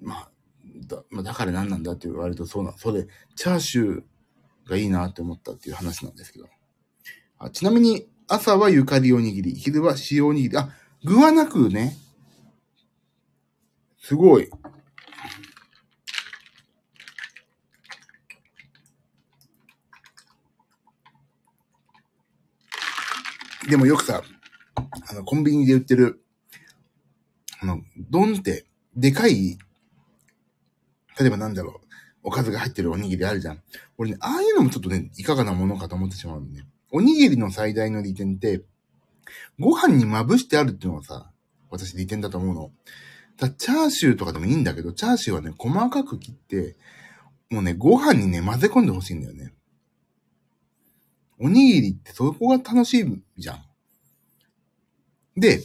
[0.00, 0.30] まあ、
[0.86, 6.48] だまあ、だから何なんだって言われるとそうな、それ、チャーシューがいいなって思ったっていう話なんですけど。
[7.38, 10.56] あちなみに、朝はゆかりおにぎり、昼は塩おにぎり。
[10.56, 10.70] あ、
[11.04, 11.96] 具はなくね。
[13.98, 14.50] すごい。
[23.68, 24.22] でもよくさ、
[25.08, 26.24] あの、コンビニで売ってる、
[27.60, 29.58] あの、丼って、でかい、
[31.18, 31.86] 例えばなんだろう、
[32.24, 33.62] おかずが入ってるおにぎりあるじゃん。
[33.98, 36.66] 俺ね、ああいうのもちょっとね、いかがなものかと思ってしまうのね。
[36.90, 38.62] おにぎりの最大の利点って、
[39.58, 41.30] ご飯にまぶしてあるっていうのがさ、
[41.70, 42.70] 私利点だと思うの。
[43.38, 46.76] だチャーシューとかでもいいんだけど、チャーシューはね、細かく切って、
[47.50, 49.52] もうね、ご飯にね、混ぜ込んでほしいんだよね。
[51.38, 53.64] おにぎりってそこが楽しいじゃん。
[55.36, 55.62] で、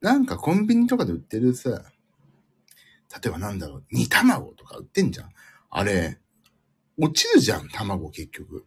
[0.00, 5.30] なんかコンビニとかで売ってるさ、例えばなんだろう、煮卵とか売ってんじゃん。
[5.70, 6.18] あれ、
[6.98, 8.64] 落ちるじゃん、卵結局。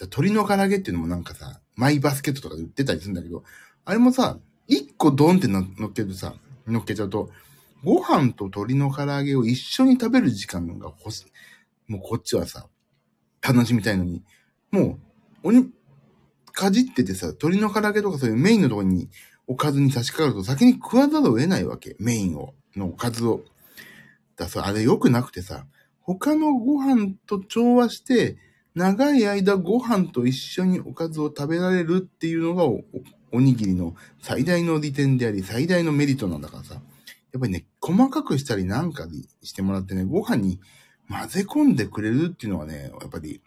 [0.00, 3.44] 鶏の唐揚げっていうのもなんかさ、マイバスケットとかで売ってたりするんだけど、
[3.84, 6.34] あれもさ、一個ドンっての乗っけるとさ、
[6.66, 7.30] 乗っけちゃうと、
[7.82, 11.92] ご飯と鶏の唐揚げを一緒に食べる時間が欲しい。
[11.92, 12.66] もうこっちはさ、
[13.42, 14.22] 楽しみたいのに、
[14.70, 14.98] も
[15.42, 15.70] う、おに、
[16.52, 19.08] かじっててさ、鶏の唐揚げとかそういうメインのところに
[19.46, 21.96] おかずに差し掛かると先に食わざるを得ないわけ。
[21.98, 23.42] メインを、のおかずを。
[24.36, 25.66] だからあれ良くなくてさ、
[26.00, 28.36] 他のご飯と調和して、
[28.74, 32.84] 長い間ご飯と一緒におかずを食べられるっていうのがおお
[33.32, 36.80] おにぎりの最大の利点であり、最大のメリットなんだからさ。
[37.32, 40.60] やっぱりね、細かくしたりなんかにしてもらってね、ご飯に
[41.08, 43.40] 混ぜ込んでくれるっていうのはね、やっぱり、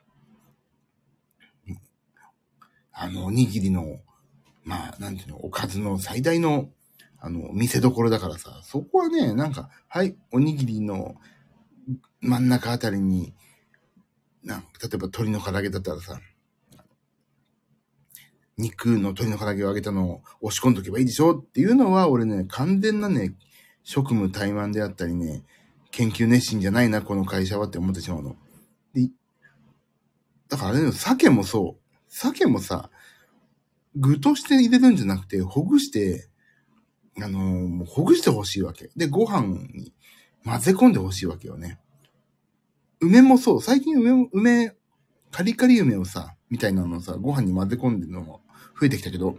[2.94, 4.00] あの、おにぎりの、
[4.64, 6.70] まあ、なんていうの、おかずの最大の、
[7.20, 11.16] あの、見せどころだからさ、そこはね、なんか、はい、おにぎりの
[12.22, 13.34] 真ん中あたりに、
[14.44, 16.20] なん例えば鶏の唐揚げだったらさ、
[18.58, 23.34] 肉の鶏の唐揚げを揚げたのを押し込んどけばいいでしょっていうのは、俺ね、完全なね、
[23.84, 25.44] 職務怠慢であったりね、
[25.92, 28.36] 研究熱心じゃないな、この会社はって思ってしまうの。
[28.94, 29.10] で、
[30.50, 31.83] だからあれね、鮭もそう。
[32.15, 32.91] 鮭もさ、
[33.95, 36.30] 具として入れるんじゃなくて、ほぐして、
[37.19, 38.91] あのーほぐしてほしいわけ。
[38.95, 39.93] で、ご飯に
[40.45, 41.80] 混ぜ込んでほしいわけよね。
[42.99, 43.62] 梅もそう。
[43.62, 44.76] 最近梅、梅、
[45.32, 48.41] カリカリ梅をさ、みたいなのをさ、ご飯に混ぜ込んでるのも
[48.80, 49.38] 増えてきたけど、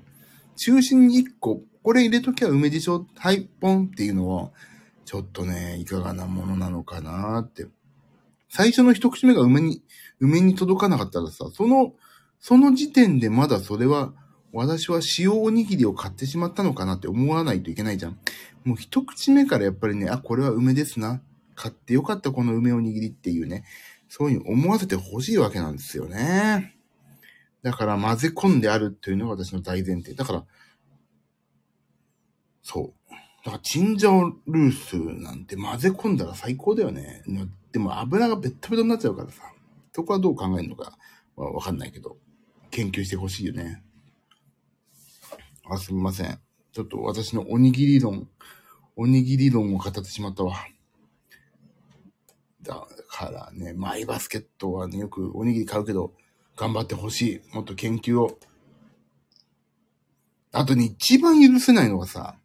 [0.56, 3.06] 中心に一個、これ入れときゃ梅でしょ？
[3.16, 4.50] はい、ポンっていうのは、
[5.04, 7.66] ちょっとね、いかがなものなのかなって。
[8.48, 9.82] 最初の一口目が梅に、
[10.18, 11.92] 梅に届かなかったらさ、その、
[12.46, 14.12] その時点でまだそれは、
[14.52, 18.18] 私は塩おにぎりを買ってしまったのかなって思わないといけないじゃん。
[18.64, 21.22] もう一口目からやっぱりね、あ、これは梅ですな。
[21.54, 23.64] 買ってよかったこの梅おにぎりっていうね、
[24.10, 26.76] そういうふうに思わせてほしいわけなんですよね。
[27.62, 30.12] だから混ぜ込んであるっていうのが私の大前提。
[30.12, 30.44] だから、
[32.60, 33.10] そう。
[33.42, 37.22] だからチンジャオルースなんて混ぜ込んだら最高だよね。
[37.72, 39.40] でも油がベッタベタになっちゃうからさ。
[39.94, 40.98] そこはどう考えるのか
[41.36, 42.18] わかんないけど、
[42.74, 43.84] 研究してほしいよね。
[45.70, 46.40] あ、すみません。
[46.72, 48.28] ちょっと私のおにぎり論、
[48.96, 50.56] おにぎり論を語ってしまったわ。
[52.62, 56.14] だからね、マイバスケットはね、よくおにぎり買うけど、
[56.56, 57.54] 頑張ってほしい。
[57.54, 58.38] もっと研究を。
[60.50, 62.36] あとね、一番許せないのがさ、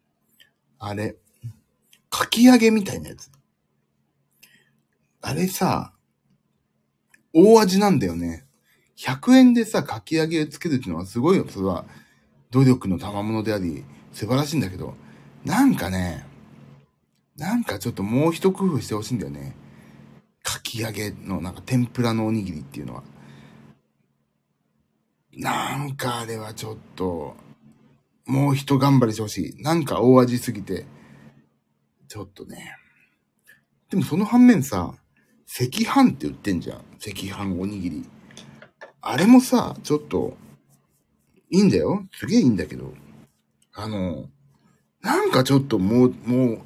[0.78, 1.16] あれ、
[2.08, 3.32] かき揚げみたいなやつ。
[5.22, 5.92] あれさ、
[7.32, 8.46] 大味なんだよね。
[9.00, 11.46] 100円でさ、かき揚げつけるっていうのはすごいよ。
[11.48, 11.86] それは、
[12.50, 14.94] 努力の賜物であり、素晴らしいんだけど、
[15.44, 16.26] なんかね、
[17.36, 19.56] なんかちょっともう一工夫してほしいんだよね。
[20.42, 23.02] かき揚げの、なんか天ぷらのおにぎりっていうのは。
[25.32, 27.36] なんかあれはちょっと、
[28.26, 29.62] もう一頑張りしてほしい。
[29.62, 30.84] なんか大味すぎて、
[32.06, 32.76] ちょっとね。
[33.88, 34.94] でもその反面さ、
[35.48, 36.78] 赤飯って売ってんじゃん。
[36.98, 38.19] 赤飯おにぎり。
[39.02, 40.36] あれもさ、ちょっと、
[41.50, 42.06] いいんだよ。
[42.12, 42.92] すげえいいんだけど。
[43.74, 44.28] あの、
[45.02, 46.60] なんかちょっともう、もう、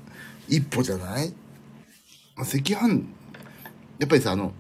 [0.49, 1.33] 一歩じゃない？
[2.37, 3.05] ま赤飯、
[3.99, 4.53] やっぱりさ、あの、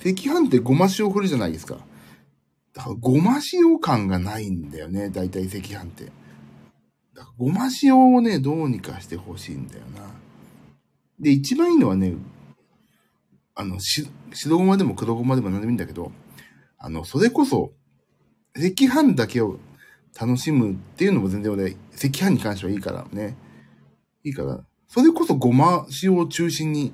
[0.00, 1.78] 赤飯ってごま塩振るじゃないですか。
[2.74, 6.06] だからごま塩感がないんだよね、大体赤飯って。
[7.14, 10.10] だからごま塩をね、どうにかしてほしいんだよな。
[11.18, 12.14] で、一番いいのはね、
[13.54, 16.12] あの、し、白ごまでも黒ごまでも何でもいいんだけど、
[16.80, 17.72] あの、それこそ、
[18.56, 19.58] 赤飯だけを
[20.18, 23.36] 楽しむっていうのも全然俺、赤飯に関してはいいからね。
[24.24, 26.92] いいから、それこそごま塩を中心に、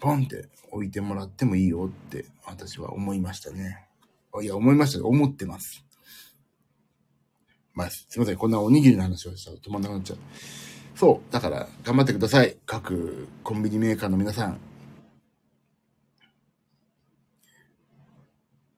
[0.00, 3.86] ポンって置いてもらってもいいよって、私は思いましたね。
[4.42, 5.84] いや、思いました思ってます。
[7.72, 8.36] まあ、すいません。
[8.36, 10.18] こんなおにぎりの話をしたら止まんなくなっちゃう。
[10.96, 11.32] そう。
[11.32, 12.56] だから、頑張ってください。
[12.66, 14.69] 各コンビニメーカーの皆さん。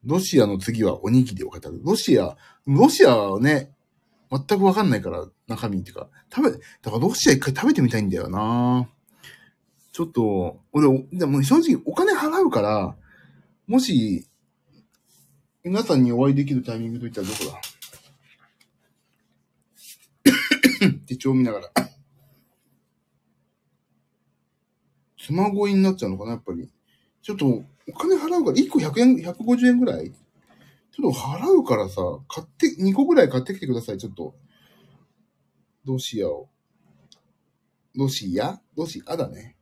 [0.04, 1.80] ロシアの次はおにぎりを語る。
[1.82, 2.36] ロシア、
[2.66, 3.72] ロシアはね、
[4.30, 8.88] 全くわかんないから、中身っていうか、食べ、だからロシア一回食べてみたいんだよな
[9.92, 12.96] ちょっと、俺、でも正直お金払うから、
[13.66, 14.26] もし、
[15.62, 17.44] 皆さんにお会いできるタイミングといったらどこ
[20.84, 20.90] だ？
[21.06, 21.70] 手帳見ながら。
[25.18, 26.68] 妻恋になっちゃうのかな、やっぱり。
[27.22, 30.10] ちょっと、お金払うから、1個100円、150円ぐらい？
[30.10, 34.34] ちょっと払うからさ、買って、2個ぐらい買ってきてください、ちょっと。
[35.84, 36.48] ロシアを。
[37.94, 39.56] ロシアロシアだね。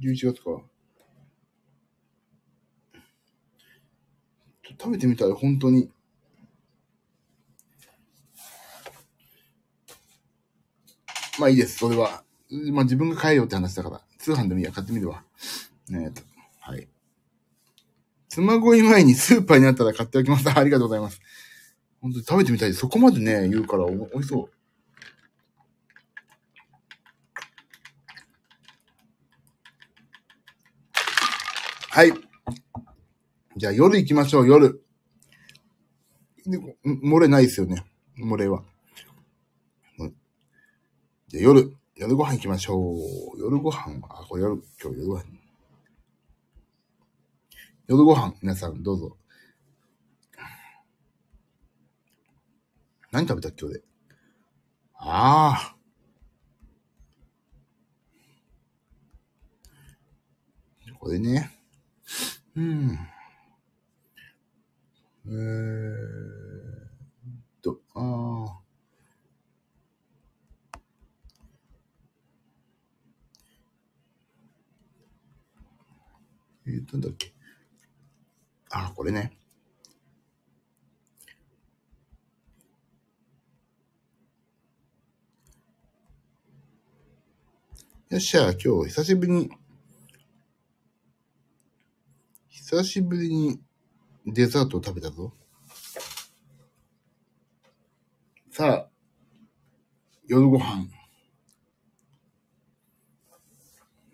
[0.00, 0.62] 11月か。
[4.80, 5.90] 食べてみたら本当に
[11.38, 12.22] まあいいです、それは。
[12.72, 15.24] まあ自分が買えよって話だから、通販でもいいや、買ってみるわ。
[15.88, 16.27] ねえ、
[18.38, 20.48] 妻恋前にスーパーにあったら買っておきます。
[20.48, 21.20] ありがとうございます。
[22.00, 22.72] 本当に食べてみたい。
[22.72, 24.50] そこまでね、言うからお、美味しそう。
[31.90, 32.12] はい。
[33.56, 34.84] じゃあ夜行きましょう、夜。
[36.86, 37.84] 漏れないですよね。
[38.16, 38.62] 漏れは。
[41.26, 43.40] じゃあ夜、夜ご飯行きましょう。
[43.40, 45.37] 夜ご飯は、あ、これ夜、今日夜ご飯。
[47.88, 49.16] 夜ご飯、皆さんどうぞ。
[53.10, 53.84] 何食べたっけ、今日で。
[54.92, 55.76] ああ。
[60.98, 61.50] これね。
[62.54, 62.98] うん。
[65.24, 65.34] えー
[67.36, 68.60] っと、ああ。
[76.66, 77.37] えー、なんだっけ。
[78.86, 79.36] あ、これね。
[88.08, 89.50] よっしゃ、今日久しぶりに、
[92.48, 93.60] 久しぶりに
[94.26, 95.32] デザートを食べたぞ。
[98.50, 98.88] さあ、
[100.26, 100.88] 夜ご飯。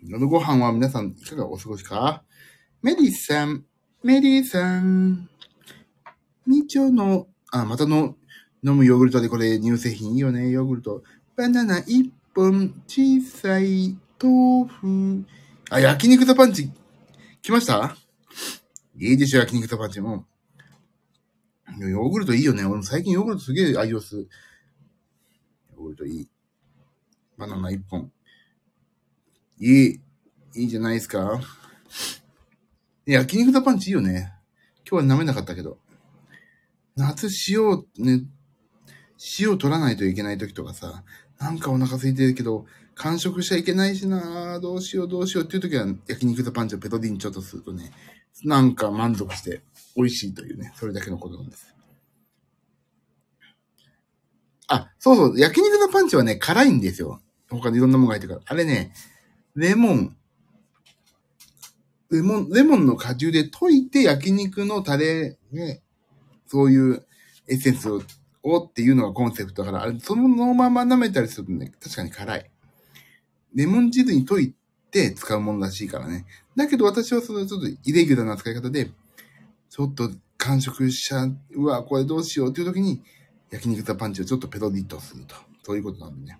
[0.03, 2.25] 夜ご飯は皆さんいかがお過ごしか？
[2.83, 3.65] メリーさん、
[4.05, 5.31] メリーさん。
[6.47, 8.17] みちょの、あ、またの、
[8.63, 11.03] 飲むヨーグルトでこれ乳製品いいよね、ヨーグルト。
[11.37, 15.25] バナナ1本、小さい豆腐
[15.71, 16.71] あ、焼肉とパンチ、
[17.41, 17.97] 来ました？
[18.99, 20.27] いいでしょ、焼肉とパンチも。
[21.79, 22.63] ヨーグルトいいよね。
[22.67, 24.29] 俺も最近ヨーグルトすげえ愛用する。
[25.73, 26.29] ヨーグルトいい。
[27.39, 28.13] バナナ一本。
[29.59, 30.01] いい。
[30.57, 31.41] いいじゃないですか。
[33.07, 34.33] 焼肉とパンチいいよね。
[34.89, 35.79] 今日は舐めなかったけど。
[36.97, 38.25] 夏塩、ね、
[39.39, 41.05] 塩取らないといけない時とかさ、
[41.39, 47.91] なんかお腹空いてるけど、完食しちゃいけないしなどうしようどうしようっていう時は、焼肉とパンチをペトディンちょっとするとね、
[48.45, 49.63] なんか満足して
[49.97, 51.75] 美味しいというね、それだけのことなんです。
[54.69, 57.21] あ、そうそう、焼肉のパンチはね、辛いんですよ。
[57.51, 58.47] 他にいろんなものが入ってるから。
[58.47, 58.95] あれね、
[59.55, 60.17] レモン、
[62.15, 65.83] レモン、レモンの果汁で溶いて焼肉のタレね、
[66.47, 67.05] そういう
[67.49, 67.99] エッセンスを
[68.59, 72.51] っていうのがコンセプトだから、あれ、そのまま舐めたりするとね、確かに辛い。
[73.55, 74.55] レモン汁に溶い
[74.91, 76.27] て使うものらしいからね。
[76.55, 78.91] だけど私はそのちょっとイレギュラーな使い方で、
[79.69, 83.03] ちょっと完食しちゃう、うわ、これどうしようっていう時に、
[83.51, 85.35] 焼肉ザパンチをちょっとペロディッとすると。
[85.63, 86.39] そういうことなんでね。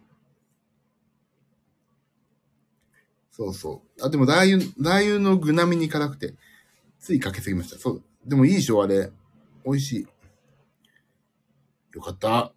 [3.37, 4.05] そうそう。
[4.05, 6.35] あ、でもラー油、ラー油の具並みに辛くて、
[7.01, 7.77] ついかけすぎました。
[7.77, 8.03] そう。
[8.25, 9.11] でもいいでしょ、あれ。
[9.65, 10.07] 美味しい。
[11.97, 12.53] よかった。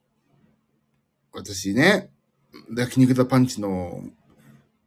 [1.33, 2.11] 私ね、
[2.75, 4.03] 焼肉ザパンチの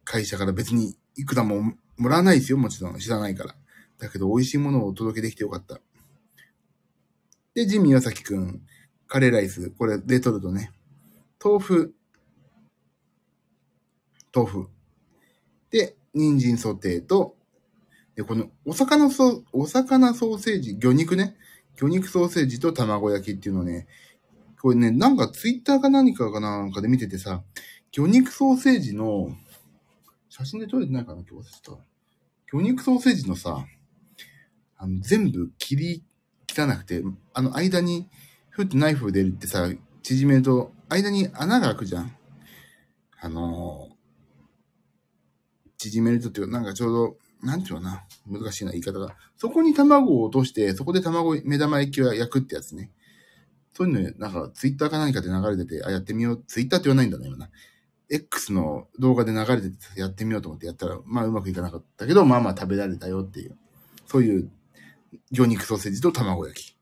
[0.05, 2.97] 会社から別にいくらももらわないですよ、もちろん。
[2.97, 3.55] 知らないから。
[3.97, 5.81] だけど美味しいものをお届けできてよかった。
[7.53, 8.61] で、ジミー・岩崎くん、
[9.07, 10.71] カレーライス、これレトルトね。
[11.43, 11.93] 豆腐、
[14.33, 14.69] 豆腐。
[15.71, 17.35] で、人参ソテーと、
[18.15, 21.35] で、このお魚ソ、お魚ソーセージ、魚肉ね。
[21.75, 23.87] 魚肉ソーセージと卵焼きっていうのね、
[24.61, 27.41] これね、なんかツイッターか何かかなんかで見ててさ、
[27.91, 29.35] 魚肉ソーセージの、
[30.29, 31.83] 写真で撮れてないかな今日忘れた。
[32.51, 33.65] 魚肉ソーセージのさ、
[34.77, 36.03] あの、全部切り
[36.49, 37.01] 汚くて、
[37.33, 38.09] あの間に、
[38.49, 39.69] ふってナイフでってさ、
[40.03, 42.15] 縮めると、間に穴が開くじゃん。
[43.19, 43.90] あの、
[45.89, 48.39] 縮めるとっていう、なんかちょうど、なんていうのかな。
[48.39, 49.15] 難しいな、言い方が。
[49.35, 52.91] そこに卵を落として、そこで卵、目玉焼きを焼くってやつね。
[53.73, 56.43] そういうの、なんか、ツイッターか何かで流れてて、あ、やってみよう。
[56.45, 57.49] ツイッターって言わないんだね、今な。
[58.09, 63.57] X の動画で流れててやってみようと思ってやったら、まあうまくいかなかったけど、まあまあ食べられたよっていう。
[64.05, 64.51] そういう、
[65.31, 66.77] 魚肉ソーセージと卵焼き。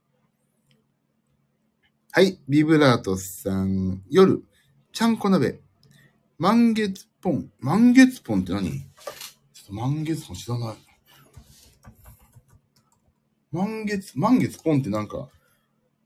[2.11, 2.39] はい。
[2.49, 4.43] ビブラートさん、夜、
[4.91, 5.61] ちゃんこ鍋、
[6.39, 7.51] 満月ポン。
[7.59, 8.88] 満月ポンって何？
[9.69, 10.75] 満月ポン知らない。
[13.51, 15.29] 満月、満月ポンってなんか、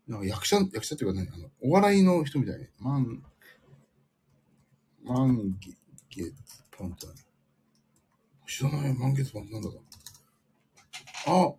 [0.07, 3.23] なんか役者、役者っていうかね、あの、お笑いの人みたいに、満、
[5.03, 5.57] 満
[6.09, 6.35] 月
[6.71, 7.15] ポンって何
[8.47, 9.79] 知らない満月ポンってなんだろう。
[11.25, 11.53] あ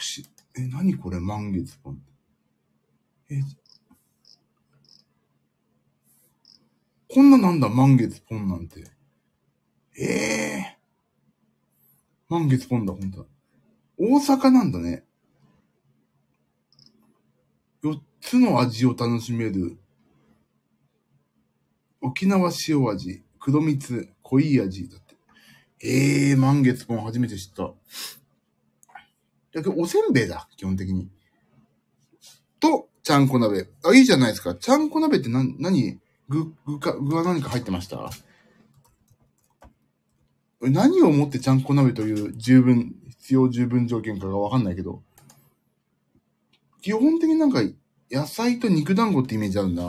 [0.00, 0.24] し、
[0.56, 1.96] え、何これ満月ポンっ
[3.28, 3.34] て。
[3.34, 3.42] え、
[7.08, 8.97] こんななんだ満月ポンなんて。
[10.00, 13.26] ええー、満月ポンだ、ほんと
[13.98, 15.04] 大阪なんだね。
[17.82, 19.78] 4つの味を楽しめる。
[22.00, 25.16] 沖縄塩味、黒蜜、濃い味だって。
[25.80, 27.64] ええー、満月ポン初めて知った。
[27.64, 27.74] だ
[29.54, 31.10] けど、おせんべいだ、基本的に。
[32.60, 33.68] と、ちゃんこ鍋。
[33.84, 34.54] あ、いいじゃないですか。
[34.54, 38.10] ちゃんこ鍋って何、何、具、具か、具は何か入ってました？
[40.60, 45.02] 何をもってちゃんこ鍋という十分、必要十分条件かがわかんないけど、
[46.82, 47.60] 基本的になんか
[48.10, 49.84] 野菜と肉団子ってイメージあるんだ。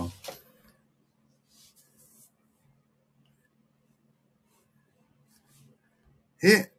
[6.41, 6.71] え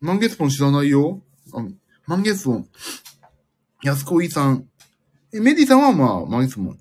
[0.00, 1.22] 満月ポン知らないよ？
[1.52, 1.64] あ、
[2.06, 2.68] 満月ポン。
[3.82, 4.68] 安子いさん。
[5.34, 6.78] え、メディさんはまあ、満月ポン。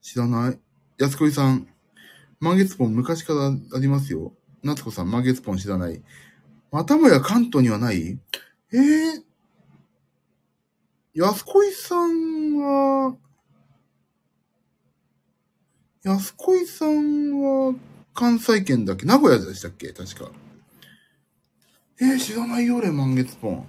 [0.00, 0.58] 知らない？
[0.98, 1.66] 安子いさん。
[2.40, 4.32] 満月ポン昔からありますよ。
[4.62, 6.02] 夏子さん、満月ポン知らない。
[6.70, 8.18] またもや関東にはない？
[8.72, 9.22] えー、
[11.14, 13.16] 安子さんは、
[16.02, 17.74] 安子さんは
[18.14, 19.06] 関西圏だっけ？
[19.06, 19.92] 名古屋でしたっけ？
[19.92, 20.30] 確か。
[22.00, 23.66] えー、知らないよ、俺、満月ポン。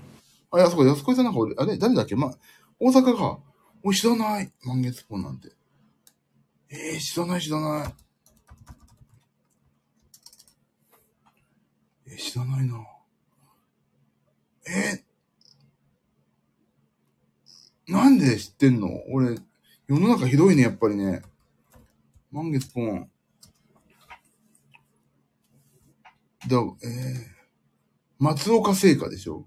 [0.51, 1.77] あ、安子、安子さんなんか俺、あれ？
[1.77, 2.15] 誰だっけ？
[2.15, 2.33] ま、
[2.79, 3.39] 大阪か。
[3.83, 4.51] お、知らない。
[4.63, 5.51] 満月ポンなんて。
[6.69, 7.93] えー、知らない、知らない。
[12.07, 12.85] えー、知らないな。
[14.67, 15.03] え、
[17.91, 18.89] なんで知ってんの？
[19.11, 19.37] 俺、
[19.87, 21.21] 世の中ひどいね、やっぱりね。
[22.31, 23.09] 満月ポン。
[26.47, 27.25] だ、えー、
[28.19, 29.45] 松岡製菓でしょ？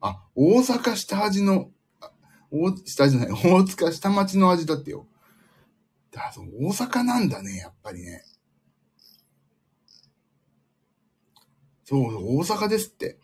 [0.00, 1.70] あ、大阪下味の、
[2.00, 2.10] あ
[2.50, 5.06] 大、下じゃない、大塚下町の味だってよ。
[6.10, 8.22] だ、大阪なんだね、やっぱりね。
[11.84, 13.18] そう、大阪ですって。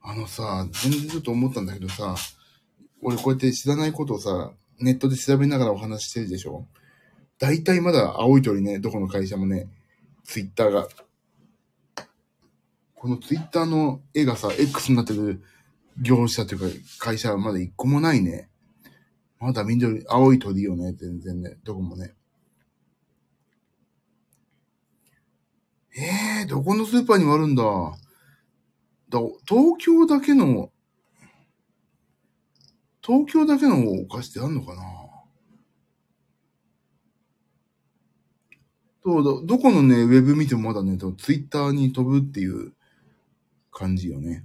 [0.00, 2.14] あのさ、全然ちょっと思ったんだけどさ、
[3.02, 6.66] 俺こうやって知らないことをさ、ネットで調べながらお話してるでしょ？
[7.38, 9.68] 大体まだ青い鳥ね、どこの会社もね、
[10.24, 10.88] ツイッターが。
[12.94, 15.42] このツイッターの絵がさ、X になってる
[16.00, 16.66] 業者というか
[16.98, 18.48] 会社はまだ一個もないね。
[19.40, 22.14] まだ緑、青い鳥よね、全然ね、どこもね。
[25.96, 27.62] ええー、どこのスーパーにもあるんだ。
[27.62, 30.70] だ東京だけの、
[33.00, 34.82] 東京だけのお菓子ってあんのかな
[39.04, 42.72] そうだ、どこのね、ウェブ見てもまだね、ツイッターに飛ぶっていう
[43.70, 44.44] 感じよね。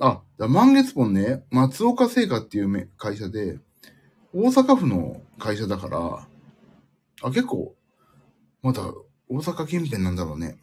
[0.00, 3.58] あ、だ満月本ね、松岡製菓っていうめ会社で、
[4.34, 6.28] 大阪府の会社だから、
[7.22, 7.74] あ、結構、
[8.62, 8.82] まだ
[9.28, 10.58] 大阪県みたいなんだろうね。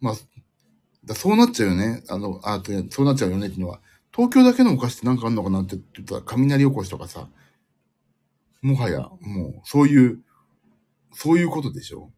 [0.00, 0.14] まあ、
[1.04, 2.02] だそうなっちゃうよね。
[2.08, 3.80] あの、あ、そうなっちゃうよねっていうのは、
[4.14, 7.28] 東京だけのお菓子ってなんかあんのかなって言ったら、雷おこしとかさ、
[8.60, 10.22] もはや、もう、そういう、
[11.12, 12.10] そういうことでしょ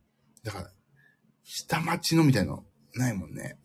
[0.42, 0.70] だから、
[1.42, 2.64] 下町のみたいなの、
[2.94, 3.58] ないもんね。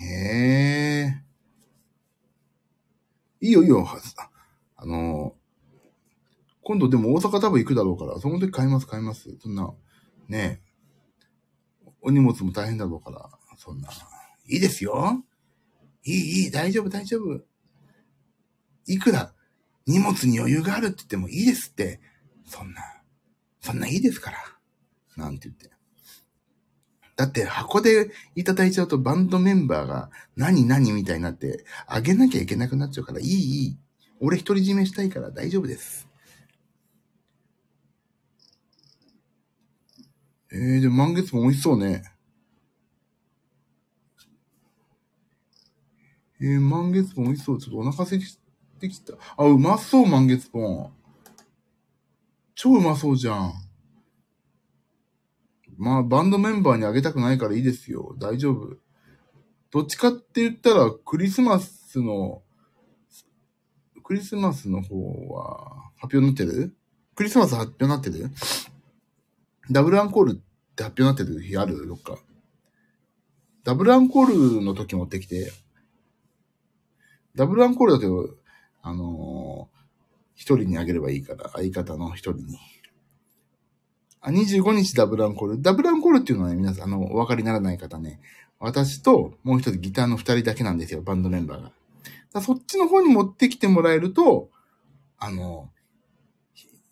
[0.00, 0.06] へ
[1.06, 1.22] え。
[3.40, 3.86] いいよいいよ。
[3.86, 4.30] あ
[4.76, 5.34] あの
[6.64, 9.36] 今度でも大阪多分行くだろうから、その時買います買います。
[9.40, 9.70] そんな、
[10.28, 10.60] ね
[11.86, 11.90] え。
[12.00, 13.88] お荷物も大変だろうから、そんな。
[14.46, 15.22] いいですよ。
[16.04, 17.40] いいいい、大丈夫大丈夫。
[18.86, 19.32] いくら
[19.86, 22.00] 荷物に余裕があるって言ってもいいですって。
[22.46, 22.80] そんな、
[23.60, 24.38] そんないいですから。
[25.16, 25.70] なんて言って。
[27.16, 33.78] だって箱でいただいちゃうとバンドメンバーが何何みたいになってあげなきゃいけなくなっちゃうから、いいいい。
[34.20, 36.08] 俺独り占めしたいから大丈夫です。
[40.56, 42.04] えー、でも満月も美味しそうね。
[46.40, 47.58] えー、満月も美味しそう。
[47.58, 48.20] ちょっとお腹空い
[48.78, 49.14] てきた。
[49.36, 50.92] あ、うまそう、満月ポン。
[52.54, 53.52] 超うまそうじゃん。
[55.76, 58.14] まあ、バンドメンバーにあげたくないからいいですよ。
[58.20, 58.76] 大丈夫。
[59.72, 62.44] どっちかって言ったら、クリスマスの、
[64.04, 64.94] クリスマスの方
[65.30, 66.76] は発表になってる？
[67.16, 68.30] クリスマス発表になってる？
[69.70, 70.43] ダブルアンコール
[70.74, 71.86] って発表になってる日ある？
[71.86, 72.18] どっか。
[73.62, 75.52] ダブルアンコールの時持ってきて、
[77.34, 78.28] ダブルアンコールだけど、
[78.82, 79.74] あのー
[80.36, 82.58] 一人にあげればいいから、相方の一人に。
[84.20, 85.62] あ、25日ダブルアンコール。
[85.62, 88.20] ダブルアンコールっていうのはね、皆さん、あの、お分かりにならない方ね。
[88.58, 91.72] 私と、もう一人ギターの二人だけなんですよ、バンドメンバーが。
[92.32, 94.50] だそっちの方に持ってきてもらえると、
[95.18, 95.70] あの、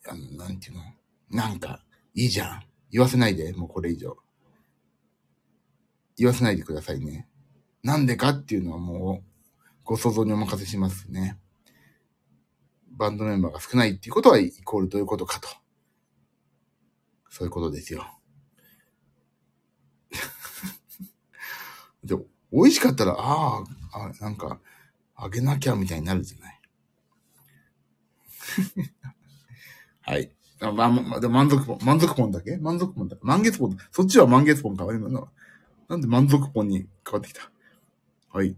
[0.09, 0.83] あの、なんていうの？
[1.31, 1.83] なんか、
[2.15, 2.63] いいじゃん。
[2.93, 4.17] 言わせないで、もうこれ以上。
[6.17, 7.27] 言わせないでくださいね。
[7.83, 9.33] なんでかっていうのはもう、
[9.83, 11.39] ご想像にお任せしますね。
[12.91, 15.49] バンドメンバーが少ないっていうことはイコールどういうことかと。
[17.31, 18.07] そういうことですよ。
[22.05, 22.15] で、
[22.53, 24.61] 美味しかったら、ああ、あなんか、
[25.17, 26.61] あげなきゃみたいになるじゃない。
[30.03, 30.37] はい。
[30.63, 32.57] あまあ、ま、で満足ポン、満足ポンだけ？
[32.57, 35.15] 満足ポンだ満月ポン、そっちは満月ポン変わります
[35.89, 35.97] な。
[35.97, 37.51] んで満足ポンに変わってきた？
[38.31, 38.57] はい。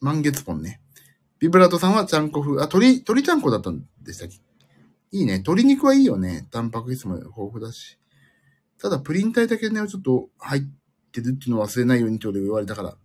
[0.00, 0.80] 満月ポンね。
[1.38, 4.36] ビブラートさんはちゃんこ風、あ、鶏、鶏ちゃんこだったんでしたっけ？
[5.12, 5.34] いいね。
[5.34, 6.48] 鶏肉はいいよね。
[6.50, 7.98] タンパク質も豊富だし。
[8.78, 10.62] ただ、プリン体だけね、ちょっと入っ
[11.12, 12.96] てるっていうのを忘れないようにって俺言われたから。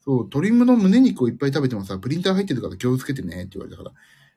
[0.00, 3.94] そう、鶏の胸肉をいっぱい食べてもさ、プリン体入ってるから気をつけてねって言われたから。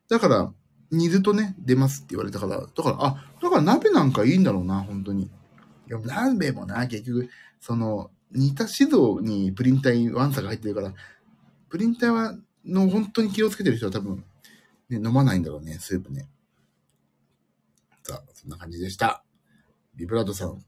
[0.10, 0.54] だから、
[0.92, 2.60] 煮るとね、出ますって言われたから。
[2.60, 5.24] だから、あ、だから鍋なんかいいんだろうな、本当に。
[5.24, 5.30] い
[5.88, 7.30] や、鍋もな、結局、
[7.60, 10.94] その、煮た指導にプリン体ワンサが入ってるから、
[11.70, 12.36] プリン体は、
[12.66, 14.24] の本当に気をつけてる人は多分、
[14.90, 16.30] ね、飲まないんだろうね、スープね。
[18.04, 19.24] さあ、そんな感じでした。
[19.96, 20.64] ビブラートさん。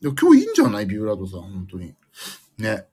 [0.00, 0.86] でも今日いいんじゃない？
[0.86, 1.94] ビブラートさん、本当に。
[2.58, 2.86] ね。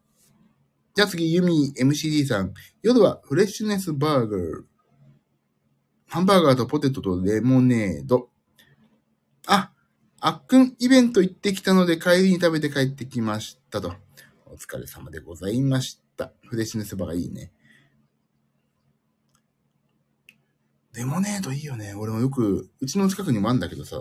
[0.95, 2.53] じゃあ次、ユミ MCD さん。
[2.81, 4.63] 夜はフレッシュネスバーガー。
[6.13, 8.29] ハンバーガーとポテトとレモネード。
[9.47, 9.71] あ、
[10.19, 13.95] あっくんイベント行ってきたので帰りに食べて帰ってきましたと。
[14.45, 16.31] お疲れ様でございました。
[16.45, 17.51] フレッシュネスバーガーいいね。
[20.93, 21.95] レモネードいいよね。
[21.95, 23.99] 俺もよく、うちの近くにもあんだけどさ、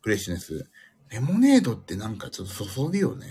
[0.00, 0.70] フレッシュネス。
[1.10, 3.26] レモネードってなんかちょっと注ぐよね。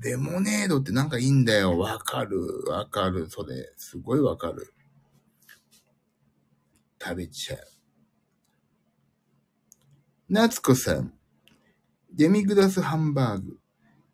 [0.00, 1.78] レモネードってなんかいいんだよ。
[1.78, 3.30] わかる、わかる。
[3.30, 4.74] それ、すごいわかる。
[7.06, 7.60] 食べちゃう。
[10.28, 11.12] 夏子さん。
[12.12, 13.58] デミグラスハンバーグ。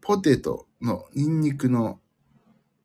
[0.03, 2.01] ポテトのニンニクの、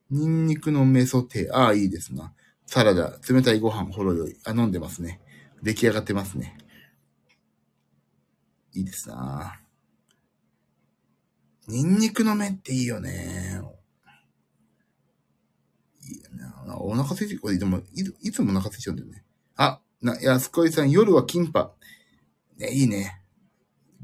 [0.09, 1.53] ニンニクのメソテー。
[1.53, 2.33] ああ、いいですな。
[2.65, 4.37] サラダ、冷たいご飯、ほろ酔い。
[4.45, 5.19] あ、飲んでますね。
[5.61, 6.57] 出来上がってますね。
[8.73, 9.59] いいですな
[11.67, 13.59] ニンニクの芽っていいよね。
[16.03, 16.45] いいよね。
[16.79, 17.81] お腹空いて、これでも
[18.21, 19.25] い、つもお腹空いちゃうんだよね。
[19.55, 21.73] あ、な、安子さん、夜はキンパ。
[22.57, 23.21] ね、いいね。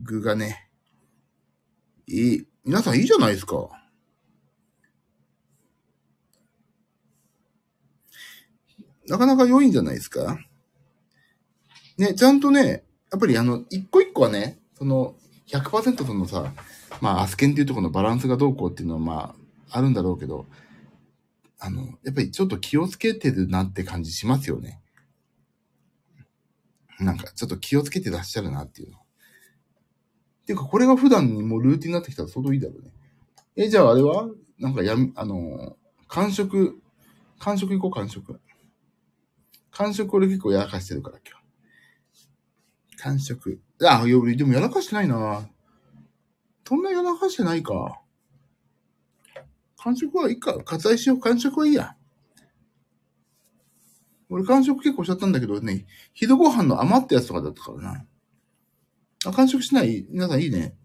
[0.01, 0.69] 具がね。
[2.07, 2.47] いい。
[2.65, 3.69] 皆さんいいじゃないですか。
[9.07, 10.39] なかなか良いんじゃないですか
[11.97, 15.15] ね、ちゃんとね、やっぱりあの、一個一個はね、その、
[15.47, 16.53] 100%そのさ、
[17.01, 19.35] まあ、アスケンっていうところのバランスがどうこうっていうのはま
[19.69, 20.47] あ、あるんだろうけど、
[21.59, 24.82] あの、やっぱりちょっと気をつけてるなって感じしますよね。
[27.03, 28.97] なんか、ちょっと気をつけてらっしゃるなっていうの。
[28.97, 29.01] っ
[30.45, 32.91] ていうか、これが普段にもうルーティンになってきたら相当いいだろうね。
[33.55, 34.29] え、じゃああれは？
[34.59, 35.77] なんかやあの、
[36.07, 36.81] 完食、
[37.39, 38.39] 完食行こう、完食。
[39.71, 41.43] 完食俺結構やらかしてるから、今日。
[42.97, 43.61] 完食。
[43.81, 45.47] あ、でもやらかしてないな。
[46.65, 48.01] そんなやらかしてないか。
[49.77, 50.57] 完食はいいか。
[50.63, 51.19] 割愛しよう。
[51.19, 51.95] 完食はいいや。
[54.33, 58.05] 俺完食結構しちゃったんだけどね、昼ご飯の余ったやつとかだったからな。
[59.27, 60.07] あ、完食しない？
[60.09, 60.75] 皆さんいいね。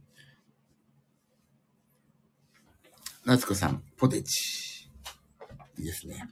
[3.24, 4.90] 夏子さん、ポテチ。
[5.78, 6.28] いいですね。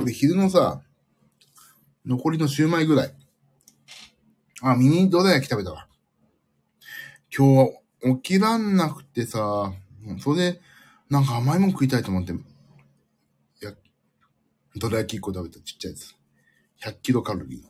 [0.00, 0.82] 俺昼のさ、
[2.06, 3.14] 残りのシューマイぐらい。
[4.62, 5.88] あ、ミニドラ焼き食べたわ。
[7.34, 7.72] 今日
[8.04, 9.72] は起きらんなくてさ、
[10.20, 10.60] それで、
[11.08, 12.32] なんか甘いもん食いたいと思って、
[13.60, 13.72] や、
[14.76, 16.14] どら焼き1個食べたちっちゃいやつ。
[16.84, 17.68] 100キロカロリーの。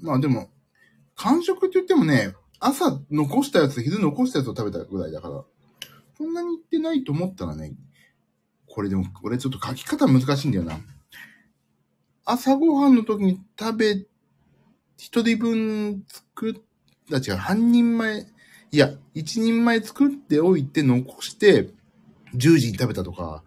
[0.00, 0.50] まあでも、
[1.16, 5.44] 完食って言ってもね、朝残したやつ、昼残したやつを食べたぐらいだから、
[6.16, 7.74] そんなにいってないと思ったらね、
[8.68, 10.78] これでも、俺ちょっと書き方難しいんだよな。
[12.24, 14.06] 朝ごはんの時に食べ、
[15.02, 16.54] 一人分作っ
[17.10, 18.24] た、違う、半人前、
[18.70, 21.70] いや、一人前作っておいて残して、
[22.36, 23.42] 10時に食べたとか、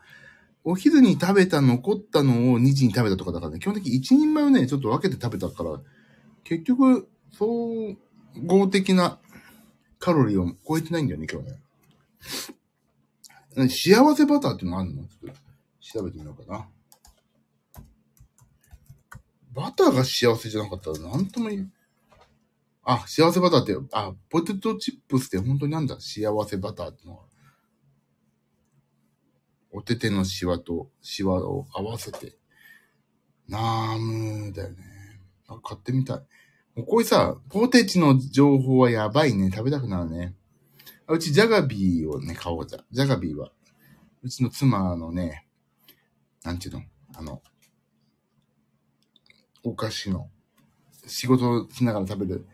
[0.66, 5.80] お昼に食べた残ったのを2時に食べたとかだからね、基本的に一人前をね、ちょっと分けて食べたから、
[6.43, 7.95] 結局、総
[8.45, 9.18] 合的な
[9.97, 11.51] カロリーを超えてないんだよね、今日
[13.62, 13.70] ね。
[13.70, 15.03] 幸せバターってのあるの？
[15.03, 15.39] ちょっと
[15.80, 16.68] 調べてみようかな。
[19.56, 21.66] バターが幸せじゃなかったら何とも言え
[22.84, 27.20] あ、幸せバターって、あ、ポテトチップスって本当になんだ幸せバターってのは。
[29.72, 32.38] お手手のシワとシワを合わせて。
[33.47, 34.78] ナームだよね。
[35.47, 36.18] あ、買ってみたい。
[36.76, 39.51] もうこういうさ、ポテチの情報はやばいね。
[39.51, 40.36] 食べたくなるね。
[41.08, 42.84] うちジャガビーをね、買おうじゃ。
[42.91, 43.51] ジャガビーは、
[44.24, 45.45] うちの妻のね、
[46.43, 46.82] なんていうの？
[47.16, 47.41] あの、
[49.66, 50.30] お菓子の、
[51.07, 52.45] 仕事をしながら食べる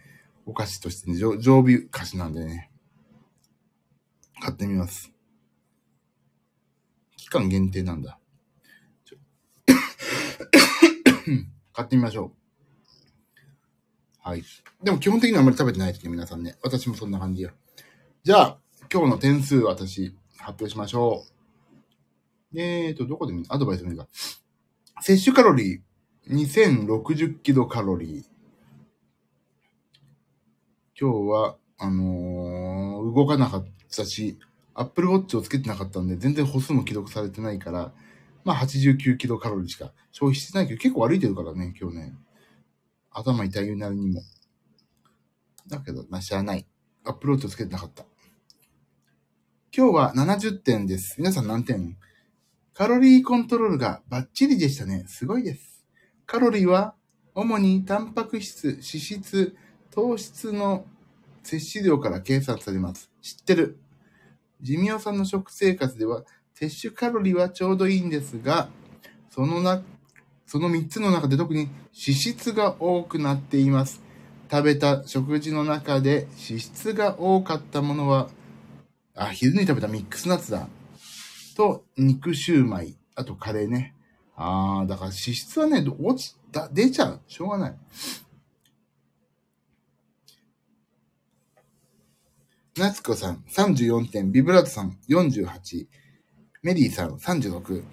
[0.45, 2.71] お菓子としてね、常備菓子なんでね、
[4.41, 5.11] 買ってみます。
[7.17, 8.17] 期間限定なんだ。
[11.73, 12.31] 買ってみましょう。
[14.23, 14.43] はい。
[14.81, 16.55] でも基本的にはあんまり食べてないですね、皆さんね。
[16.63, 17.51] 私もそんな感じや。
[18.23, 18.57] じゃあ、
[18.91, 21.25] 今日の点数私、発表しましょ
[22.53, 22.59] う。
[22.59, 24.07] えーと、どこで見アドバイス見るか。
[25.01, 25.81] 摂取カロリー、
[26.29, 28.23] 2060キロカロリー。
[30.99, 34.37] 今日は、あのー、動かなかったし、
[34.75, 37.91] アップルウォッチをつけてなかったんで、全然歩数も記録されてないから、
[38.43, 42.13] まあ89キロカロリーしか消費してないけど、結構歩いてるからね、今日ね。
[43.09, 44.21] 頭痛いなりにも。
[45.67, 46.67] だけど、まあ、知らない。
[47.03, 48.05] アップロードつけてなかった。
[49.75, 51.15] 今日は70点です。
[51.17, 51.97] 皆さん何点？
[52.73, 55.05] カロリーコントロールがバッチリでしたね。
[55.07, 55.70] すごいです。
[56.31, 56.93] カロリーは
[57.35, 59.53] 主にタンパク質、脂質、
[59.89, 60.85] 糖質の
[61.43, 63.11] 摂取量から計算されます。
[63.21, 63.81] 知ってる。
[64.61, 66.23] ジミオさんの食生活では
[66.53, 68.69] 摂取カロリーはちょうどいいんですが、
[69.29, 69.81] そのな、
[70.45, 74.01] その3つの中で特に脂質が多くなっています。
[74.49, 78.29] 食べた食事の中で脂質が多かったものは、
[79.15, 80.69] あ、昼に食べたミックスナッツだ。
[81.57, 82.95] と、肉シューマイ。
[83.15, 83.95] あとカレーね。
[84.43, 87.21] あー、だから脂質はね、落ちた、出ちゃう。
[87.27, 87.75] しょうがない。
[92.75, 95.85] 夏子さん34点、ビブラートさん48、
[96.63, 97.83] メリーさん36。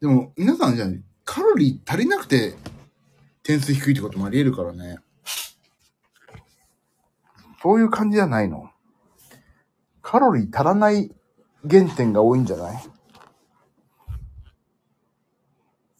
[0.00, 0.86] でも、皆さんじゃ
[1.24, 2.54] カロリー足りなくて
[3.44, 4.98] 点数低いってこともあり得るからね。
[7.62, 8.70] そういう感じじゃないの。
[10.02, 11.15] カロリー足らない
[11.68, 12.82] 原点が多いんじゃない？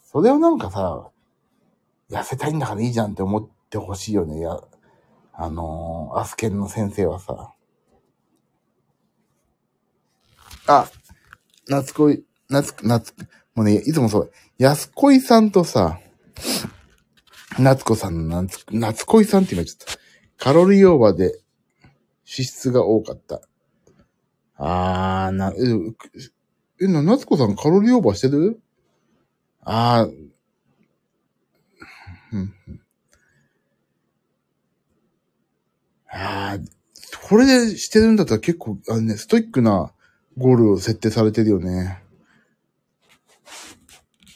[0.05, 1.11] それをなんかさ、
[2.11, 4.41] 痩せたいんだからいいじゃんって思ってほしいよね。
[4.41, 4.59] や、
[5.33, 7.53] あのー、アスケンの先生はさ。
[10.69, 10.91] あ、
[11.69, 13.15] 夏恋、夏、夏、
[13.55, 15.99] もうね、いつもそう、安恋さんとさ、
[17.59, 19.97] 夏子さんの夏、夏恋さんって言われちゃっ
[20.39, 20.45] た。
[20.45, 23.41] カロリーオーバーで脂質が多かった。
[24.59, 28.61] あー、な、え、え、な、夏子さんカロリーオーバーしてる？
[29.63, 30.29] あー、
[32.33, 32.55] うん、
[36.11, 39.93] あー、これでしてるんだったら結構、あのね、ストイックな
[40.39, 42.03] ゴールを設定されてるよね。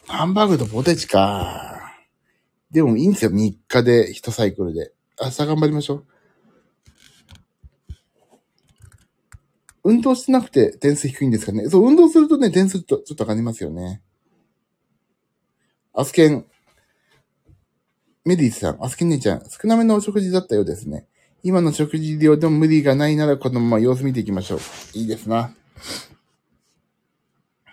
[0.07, 1.81] ハンバーグとポテチか。
[2.71, 3.31] でもいいんですよ。
[3.31, 4.93] 3日で1サイクルで。
[5.19, 6.07] 朝頑張りましょう。
[9.83, 11.69] 運動してなくて点数低いんですかね。
[11.69, 14.03] そう、運動するとね、点数とちょっと上がりますよね。
[15.93, 16.45] アスケン、
[18.25, 21.07] メディさん、アスケン姉ちゃん、少なめのお食事だったようですね。
[21.43, 24.61] 今の食事量でも無理がないならこのまま様子見ていきましょう。
[24.93, 25.55] いいですな。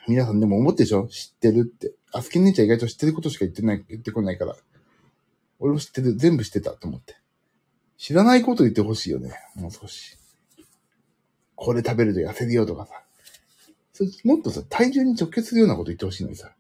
[0.08, 1.08] 皆さんでも思ってでしょ？
[1.10, 1.94] 知ってるって。
[2.14, 4.56] アスケン姉ちゃん意外と知ってることしか言ってない、言ってこないから。
[5.60, 7.18] 俺も知ってる、全部知ってたと思って。
[7.98, 9.34] 知らないこと言ってほしいよね。
[9.56, 10.17] もう少し。
[11.58, 13.04] これ食べると痩せるよとかさ。
[14.24, 16.52] もっとさ、体重に直結するようなこと言ってほしいのにさ。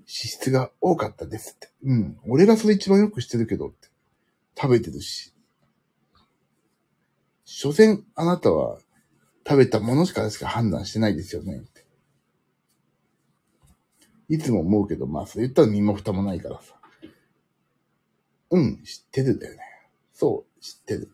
[0.00, 1.70] 脂質が多かったですって。
[1.84, 2.18] うん。
[2.26, 3.88] 俺がそれ一番よく知ってるけどって。
[4.60, 5.32] 食べてるし。
[7.44, 8.78] 所詮、あなたは
[9.46, 11.86] 食べたものしかしか判断してないですよねって。
[14.28, 16.74] いつも思うけど、まあ、それ言ったら身も蓋もないからさ。
[18.50, 19.60] うん、知ってるんだよね。
[20.12, 21.12] そう、知ってる。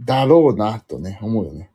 [0.00, 1.70] だろうな、とね、思うよね。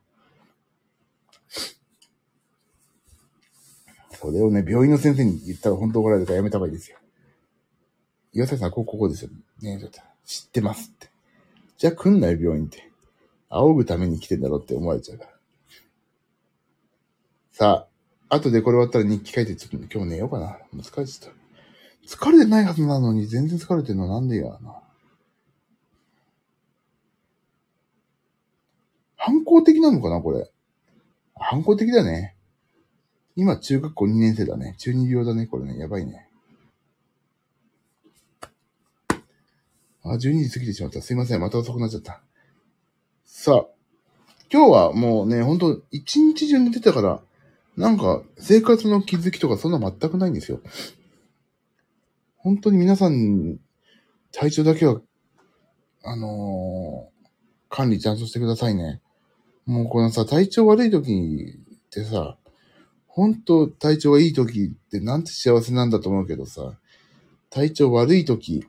[4.18, 6.98] それをね、病院の先生に言ったら本当怒られるからやめた方がいいですよ。
[8.32, 9.30] 岩崎さん、ここ、ここですよ。
[9.60, 11.10] ねちょっと、知ってますって。
[11.78, 12.90] じゃあ来んなよ、病院って。
[13.48, 15.30] 仰ぐために来てんだろって思われちゃうから。
[17.52, 17.86] さ
[18.28, 20.46] あ、後でこれ終わったら日記書いて、ちょっと今日寝ようかな。
[20.46, 21.36] もう疲れちゃった。
[22.06, 24.80] 疲れてないはずなのに全然疲れてるのなんでやな。
[29.16, 30.50] 反抗的なのかな、これ。
[31.34, 32.36] 反抗的だね。
[33.34, 34.74] 今、中学校2年生だね。
[34.78, 35.78] 中二病だね、これね。
[35.78, 36.28] やばいね。
[40.02, 41.00] あ、12時過ぎてしまった。
[41.00, 41.40] すいません。
[41.40, 42.20] また遅くなっちゃった。
[43.24, 43.66] さあ、
[44.52, 47.22] 今日はもうね、ほんと、一日中寝てたから、
[47.76, 50.60] なんか、生活の気づきとかそんな全くないんですよ。
[52.36, 53.58] 本当に皆さん、
[54.32, 55.00] 体調だけは、
[56.04, 57.26] あのー、
[57.68, 59.00] 管理ちゃんとしてくださいね。
[59.66, 62.36] もうこのさ、体調悪い時ってさ、
[63.08, 66.74] 本当体調がいい時ってなんて幸せなんだと思うけどさ、
[67.50, 68.66] 体調悪い時、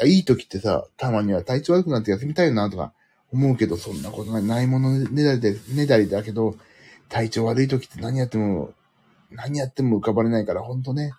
[0.00, 2.94] あいい時ってさ、たまには体調悪くなって休みたいなとか
[3.30, 4.42] 思うけど、そんなことない。
[4.42, 6.56] ないものねだりで、ねだりだけど、
[7.10, 8.72] 体調悪い時って何やっても、
[9.30, 11.12] 何やっても浮かばれないから、ほんとね。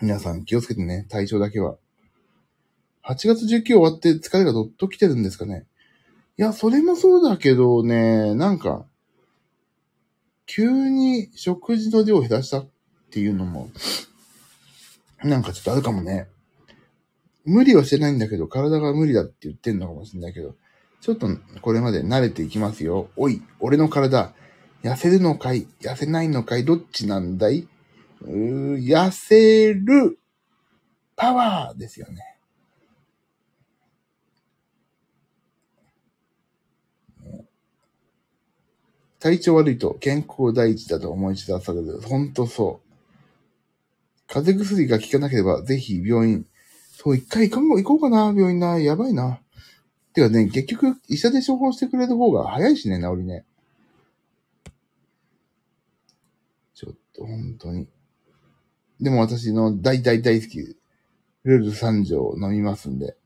[0.00, 1.76] 皆さん気をつけてね、体調だけは。
[3.04, 5.66] 8月19終わって疲れがどっと来てるんですかね。
[6.38, 8.86] いや、それもそうだけどね、なんか、
[10.46, 12.70] 急に食事の量を減らしたっ
[13.10, 13.70] ていうのも、
[15.24, 16.28] なんかちょっとあるかもね。
[17.44, 20.54] 無理はしてないんだけど、体が無理だって言ってんのかもしれないけど、
[21.00, 21.28] ちょっと
[21.60, 23.10] これまで慣れていきますよ。
[23.16, 24.32] おい、俺の体、
[24.84, 27.66] 痩せるのかい痩せないのかいどっちなんだい？
[28.22, 30.20] うー痩せる
[31.16, 32.37] パワーですよね。
[39.20, 42.00] 体調悪いと健康第一だと思い知らされる。
[42.00, 42.88] ほんとそう。
[44.28, 46.46] 風邪薬が効かなければ、ぜひ病院。
[46.92, 48.78] そう、一回行こう行こうかな、病院な。
[48.78, 49.40] やばいな。
[50.12, 53.44] てかね、結局、医者で処方してくれる方が早いしね、治りね。
[56.74, 57.88] ちょっと、本当に。
[59.00, 63.16] でも私の大大大好き、ルール3錠飲みますんで。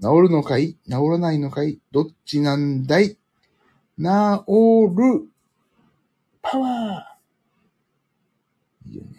[0.00, 0.76] 治るのかい？
[0.88, 1.80] 治らないのかい？
[1.92, 3.16] どっちなんだい？
[3.98, 4.04] 治
[4.96, 5.28] る
[6.40, 9.10] パワーいいよね。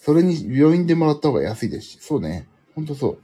[0.00, 1.98] それに病院でもらった方が安いですし。
[2.00, 2.46] そうね。
[2.74, 3.18] ほんとそう。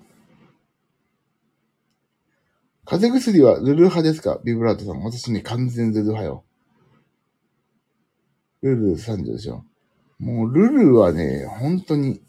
[2.85, 4.41] 風邪薬はルル派ですか？
[4.45, 5.03] ビブラートさん。
[5.03, 6.45] 私ね、完全ルル派よ。
[8.63, 9.65] ルル三条でしょ。
[10.19, 12.23] もうルルはね、本当に、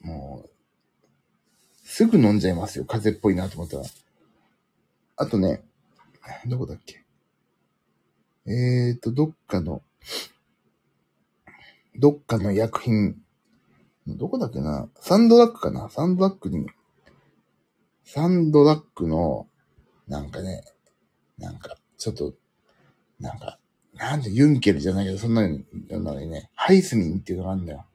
[0.00, 0.50] もう、
[1.84, 2.84] すぐ飲んじゃいますよ。
[2.84, 3.84] 風邪っぽいなと思ったら。
[5.16, 5.62] あとね、
[6.46, 7.04] どこだっけ？
[8.46, 9.82] えーと、どっかの、
[11.96, 13.16] どっかの薬品、
[14.06, 14.88] どこだっけな？
[15.00, 15.88] サンドラックかな？
[15.88, 16.66] サンドラックに、
[18.04, 19.46] サンドラックの、
[20.08, 20.64] なんかね、
[21.38, 22.34] なんか、ちょっと、
[23.18, 23.58] なんか、
[23.94, 27.86] なんでユンケルじゃないけど、そんなのにね、ハイスミンっていうのがあるんだよ。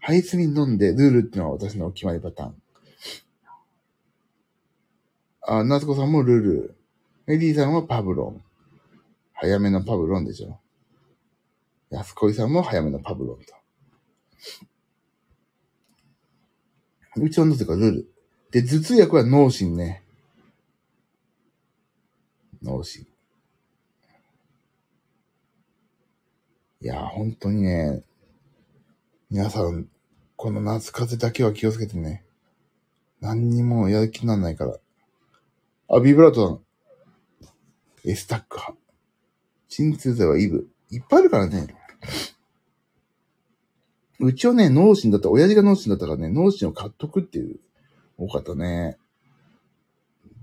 [0.00, 2.62] ハイスミン飲んで、ルールっていうのは私の決まりパターン。
[5.42, 6.76] あ、夏子さんもルール。
[7.32, 8.44] メリーさんはパブロン。
[9.32, 10.60] 早めのパブロンでしょ。
[11.88, 13.54] 安恋さんも早めのパブロンと。
[17.16, 18.12] うちはなぜかルール。
[18.50, 20.02] で、頭痛薬は脳神ね。
[22.62, 23.06] 脳神。
[26.82, 28.02] いや、本当にね、
[29.30, 29.88] 皆さん、
[30.36, 32.26] この夏風邪だけは気をつけてね。
[33.22, 34.76] 何にもやる気にならないから。
[35.88, 36.71] あ、ビブラートさん。
[38.04, 38.78] エスタック派。
[39.68, 40.68] 鎮痛剤はイブ。
[40.90, 41.68] いっぱいあるからね。
[44.20, 47.58] うちはね、脳神だった、親父が脳神だったからね、脳神を買っとくっていう、
[48.18, 48.96] 多かったね。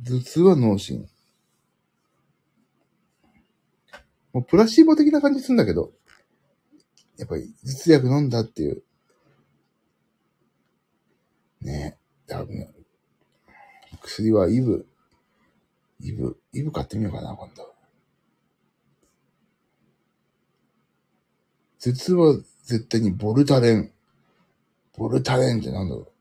[0.05, 1.07] 頭痛は脳神。
[4.33, 5.93] もうプラシーボ的な感じするんだけど、
[7.17, 8.83] やっぱり頭痛薬飲んだっていう。
[11.61, 11.97] ね
[12.27, 12.67] 多分、
[14.01, 14.88] 薬はイブ。
[16.01, 17.75] イブ、イブ買ってみようかな、今度。
[21.81, 22.33] 頭痛は
[22.63, 23.91] 絶対にボルタレン。
[24.97, 26.11] ボルタレンってなんだろう。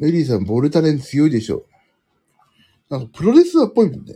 [0.00, 1.66] メリーさん、ボルタレン強いでしょ。
[2.88, 4.14] なんかプロレスラーっぽいもんね。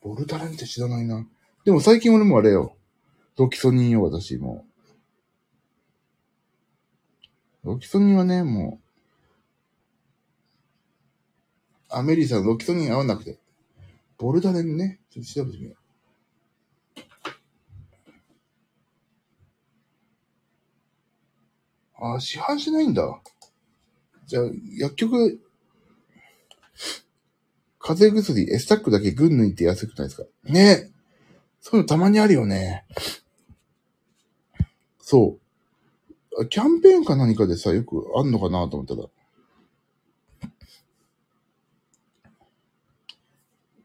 [0.00, 1.26] ボルタレンって知らないな。
[1.64, 2.74] でも最近俺もあれよ。
[3.36, 4.64] ドキソニンよ、私も。
[7.64, 8.80] ロキソニンはね、も
[11.90, 13.38] う、アメリーさん、ロキソニン合わなくて。
[14.18, 15.76] ボルダレンね、ちょっと調べてみよう。
[22.00, 23.20] ああ、市販しないんだ。
[24.26, 24.44] じゃあ、
[24.78, 25.40] 薬局、
[27.78, 30.24] 風邪薬、エスタックだけ群抜いて安くないですか？
[30.44, 30.90] ね
[31.60, 32.84] そういうのたまにあるよね。
[35.00, 35.47] そう。
[36.46, 39.04] キャンペーンか何かでさ、よくあんのかなと思ったら。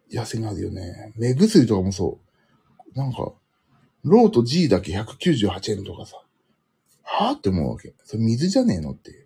[0.09, 1.11] 安いのあるよね。
[1.17, 2.19] 目薬とかもそ
[2.95, 2.97] う。
[2.97, 3.33] なんか、
[4.03, 6.17] ローと G だけ198円とかさ。
[7.01, 7.93] はぁって思うわけ。
[8.03, 9.25] それ水じゃねえのって。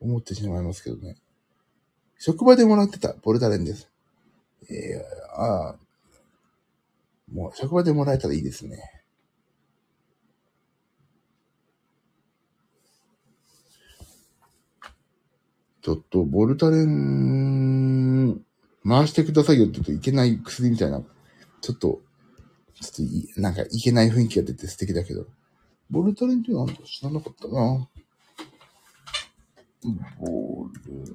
[0.00, 1.16] 思ってしまいますけどね。
[2.18, 3.90] 職場でもらってたボルタレンです。
[4.70, 5.76] えー、ああ、
[7.32, 8.97] もう職場でもらえたらいいですね。
[15.88, 18.42] ちょっと、ボルタレン、
[18.86, 21.00] 回してくださいよって言うといけない薬みたいな、
[21.62, 22.02] ちょっと、
[22.78, 25.24] ちょっと、なんかいけない雰囲気が出て素敵だけど、
[25.88, 27.88] ボルタレンっていうのは知らなかったな
[30.20, 31.14] ボル、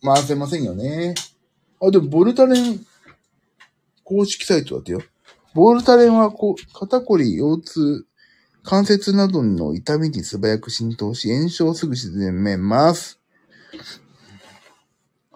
[0.00, 1.16] 回せませんよね。
[1.82, 2.86] あ、でも、ボルタレン、
[4.04, 5.02] 公式サイトだってよ。
[5.54, 8.06] ボルタレンは、こう、肩こり、腰痛、
[8.64, 13.20] 関節などの痛みに素早く浸透し、炎症をすぐ自然めます。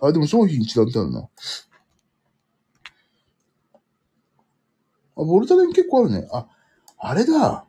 [0.00, 1.20] あ、でも商品違ってあるな。
[1.20, 1.28] あ、
[5.14, 6.26] ボルタレン結構あるね。
[6.32, 6.46] あ、
[6.96, 7.66] あれだ。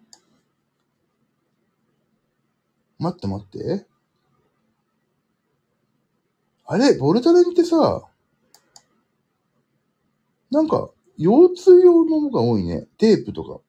[2.97, 3.85] 待って待って。
[6.65, 8.07] あれ、ボルタレンってさ、
[10.51, 12.87] なんか、腰痛用のものが多いね。
[12.97, 13.59] テープとか、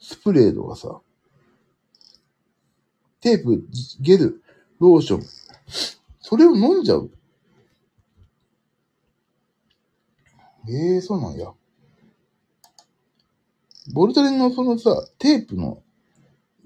[0.00, 1.00] スプレーとかさ。
[3.28, 3.62] テープ、
[4.00, 4.42] ゲル、
[4.78, 5.22] ローション。
[6.18, 7.10] それを飲んじゃう。
[10.66, 11.52] ええー、そうなんや。
[13.92, 15.82] ボルタレンのそのさ、テープの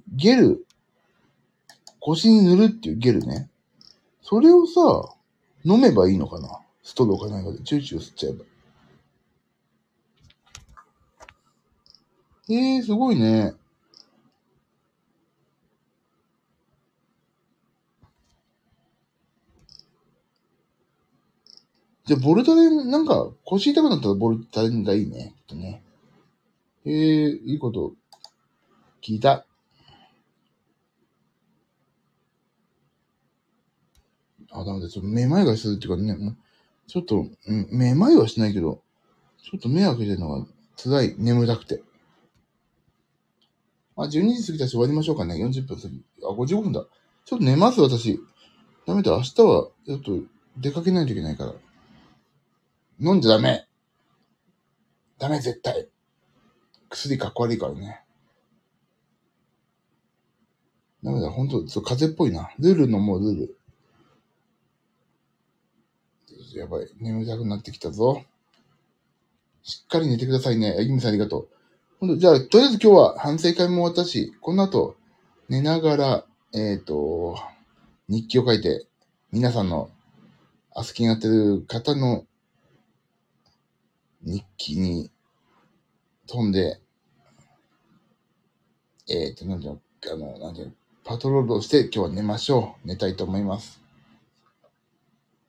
[0.08, 0.64] ゲル、
[1.98, 3.50] 腰に塗るっていうゲルね。
[4.22, 5.14] それをさ、
[5.64, 8.44] 飲めばいいのかなストローかなんかでチューチュー吸っちゃえば。
[12.50, 13.54] ええー、すごいね。
[22.05, 25.34] じゃあ、ボルタレン、なんか、腰痛くなったらボルタレンがいいね。
[25.46, 25.82] とね。
[26.84, 27.92] ええー、いいこと
[29.00, 29.46] 聞いた。
[34.50, 34.88] あ、ダメだ。
[34.88, 36.36] ちょっとめまいがするっていうかね、
[36.88, 38.82] ちょっと、うん、めまいはしないけど、
[39.42, 40.46] ちょっと目開けてるのが
[40.76, 41.14] 辛い。
[41.18, 41.82] 眠たくて。
[43.96, 45.36] あ、12時過ぎたし終わりましょうかね。
[45.36, 46.05] 40分過ぎ。
[46.24, 46.84] あ、55分だ。
[47.24, 48.20] ちょっと寝ます、私。
[48.86, 49.12] ダメだ。
[49.12, 50.18] 明日は、ちょっと
[50.59, 51.55] 出かけないといけないから。
[53.03, 53.66] 飲んじゃダメ。
[55.18, 55.88] ダメ、絶対。
[56.88, 58.00] 薬かっこ悪いからね。
[61.03, 62.53] ダメだ、ほんと、そう、風邪っぽいな。
[62.61, 63.57] ルールのもうルール。
[66.55, 66.86] やばい。
[67.00, 68.22] 眠たくなってきたぞ。
[69.64, 70.76] しっかり寝てくださいね。
[70.78, 71.48] ゆみさんありがとう。
[71.98, 74.94] ほんと、じゃあ、とりあえず今日は反省会も終わったし、この後、
[75.48, 77.36] 寝ながら、えっ、ー、と、
[78.09, 78.86] 日記を書いて、
[79.32, 79.90] 皆さんの、
[80.72, 82.26] アスキになってる方の
[84.22, 85.10] 日記に
[86.26, 86.80] 飛んで、
[89.08, 89.80] えっ、ー、と、なんていうの、
[90.12, 90.72] あの、なんていうの、
[91.04, 92.88] パトロールをして今日は寝ましょう。
[92.88, 93.80] 寝たいと思います。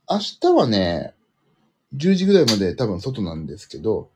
[0.09, 1.13] 明日はね、
[1.95, 4.09] 10時ぐらいまで多分外なんですけど、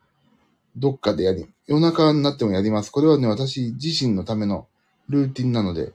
[0.75, 2.91] どっかでやり、夜中になってもやります。
[2.91, 4.67] これはね、私自身のための
[5.09, 5.93] ルーティンなので、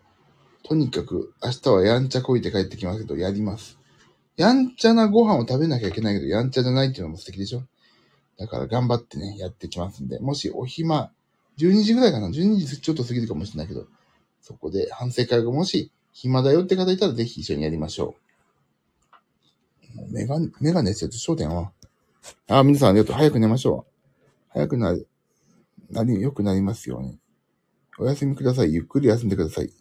[0.64, 3.78] とにかく明日はやんちゃこいて帰ってきますけど、やります。
[4.36, 7.64] やんちゃなご飯を食べなきゃいけないけど、やんちゃじゃないっていうのも素敵でしょ
[8.38, 11.10] だから頑張ってね、やってきますんで、もしお暇、
[11.58, 13.86] 12時ぐらいかな ?12 時ちょっと過ぎるかもしれないけど、
[14.40, 20.12] そこで反省会がもし暇だよって方いたらぜひ一緒にやりましょう。
[20.12, 21.72] メガネ、メガネですよ、焦点は。
[22.48, 23.12] あ、皆さんありがと。
[23.12, 23.92] 早く寝ましょう。
[24.48, 25.06] 早くなる、
[25.90, 27.18] なり、良くなりますように。
[27.98, 28.72] お休みください。
[28.72, 29.72] ゆっくり休んでください。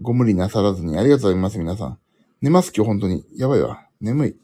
[0.00, 0.98] ご無理なさらずに。
[0.98, 1.98] ありがとうございます、皆さん。
[2.40, 3.26] 寝ます、今日本当に。
[3.34, 3.86] やばいわ。
[4.00, 4.36] 眠い。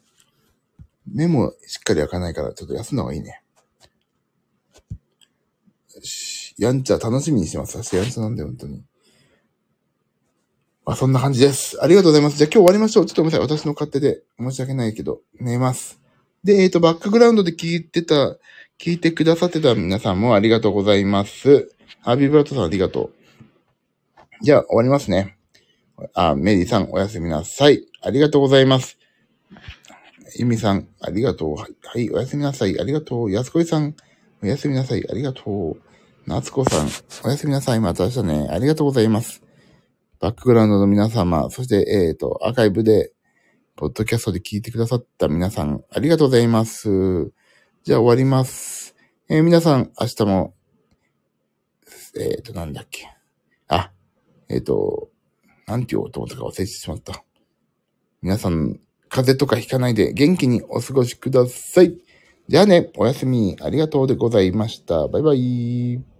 [1.07, 3.41] 目もしっかり開かないから、ちょっと休んだ方がいいね。
[5.95, 6.55] よし。
[6.57, 7.77] やんちゃ楽しみにしてます。
[7.77, 8.83] 私やんちゃなんだよ、本当に。
[10.85, 11.83] まあ、そんな感じです。
[11.83, 12.37] ありがとうございます。
[12.37, 13.05] じゃあ今日終わりましょう。
[13.05, 13.57] ちょっとごめんなさい。
[13.57, 15.99] 私の勝手で申し訳ないけど、寝ます。
[16.43, 18.37] で、えっ、ー、と、バックグラウンドで聞いてた、
[18.79, 21.71] 聞いてくださってた皆さんもありがとうございます。
[22.01, 23.13] ハービーブラッドさんありがとう。
[24.41, 25.37] じゃあ終わりますね。
[26.13, 27.87] あ、メリーさんおやすみなさい。
[28.01, 28.99] ありがとうございます。
[30.37, 31.55] ゆみさん、ありがとう。
[31.55, 31.67] は
[31.97, 32.79] い、おやすみなさい。
[32.79, 33.31] ありがとう。
[33.31, 33.95] やすこいさん、
[34.43, 35.09] おやすみなさい。
[35.09, 36.29] ありがとう。
[36.29, 36.89] なつこさん、
[37.23, 37.79] おやすみなさい。
[37.79, 38.47] また明日ね。
[38.49, 39.43] ありがとうございます。
[40.19, 43.13] バックグラウンドの皆様、そして、えっ、ー、と、アーカイブで、
[43.75, 47.31] ポッドキャストで聞いてくださった皆さん、ありがとうございます。
[47.83, 48.95] じゃあ終わります。
[49.29, 50.55] えー、皆さん、明日も、
[52.17, 53.07] えっ、ー、と、なんだっけ。
[53.67, 53.91] あ、
[54.49, 55.09] えっ、と、
[55.67, 57.23] なんて言おうと思ったか忘れてしまった。
[58.21, 58.79] 皆さん、
[59.09, 61.97] 風邪とかひかないで元気にお過ごしください。
[62.47, 63.55] じゃあね、おやすみ。
[63.61, 65.07] ありがとうでございました。
[65.07, 66.14] バイバイ。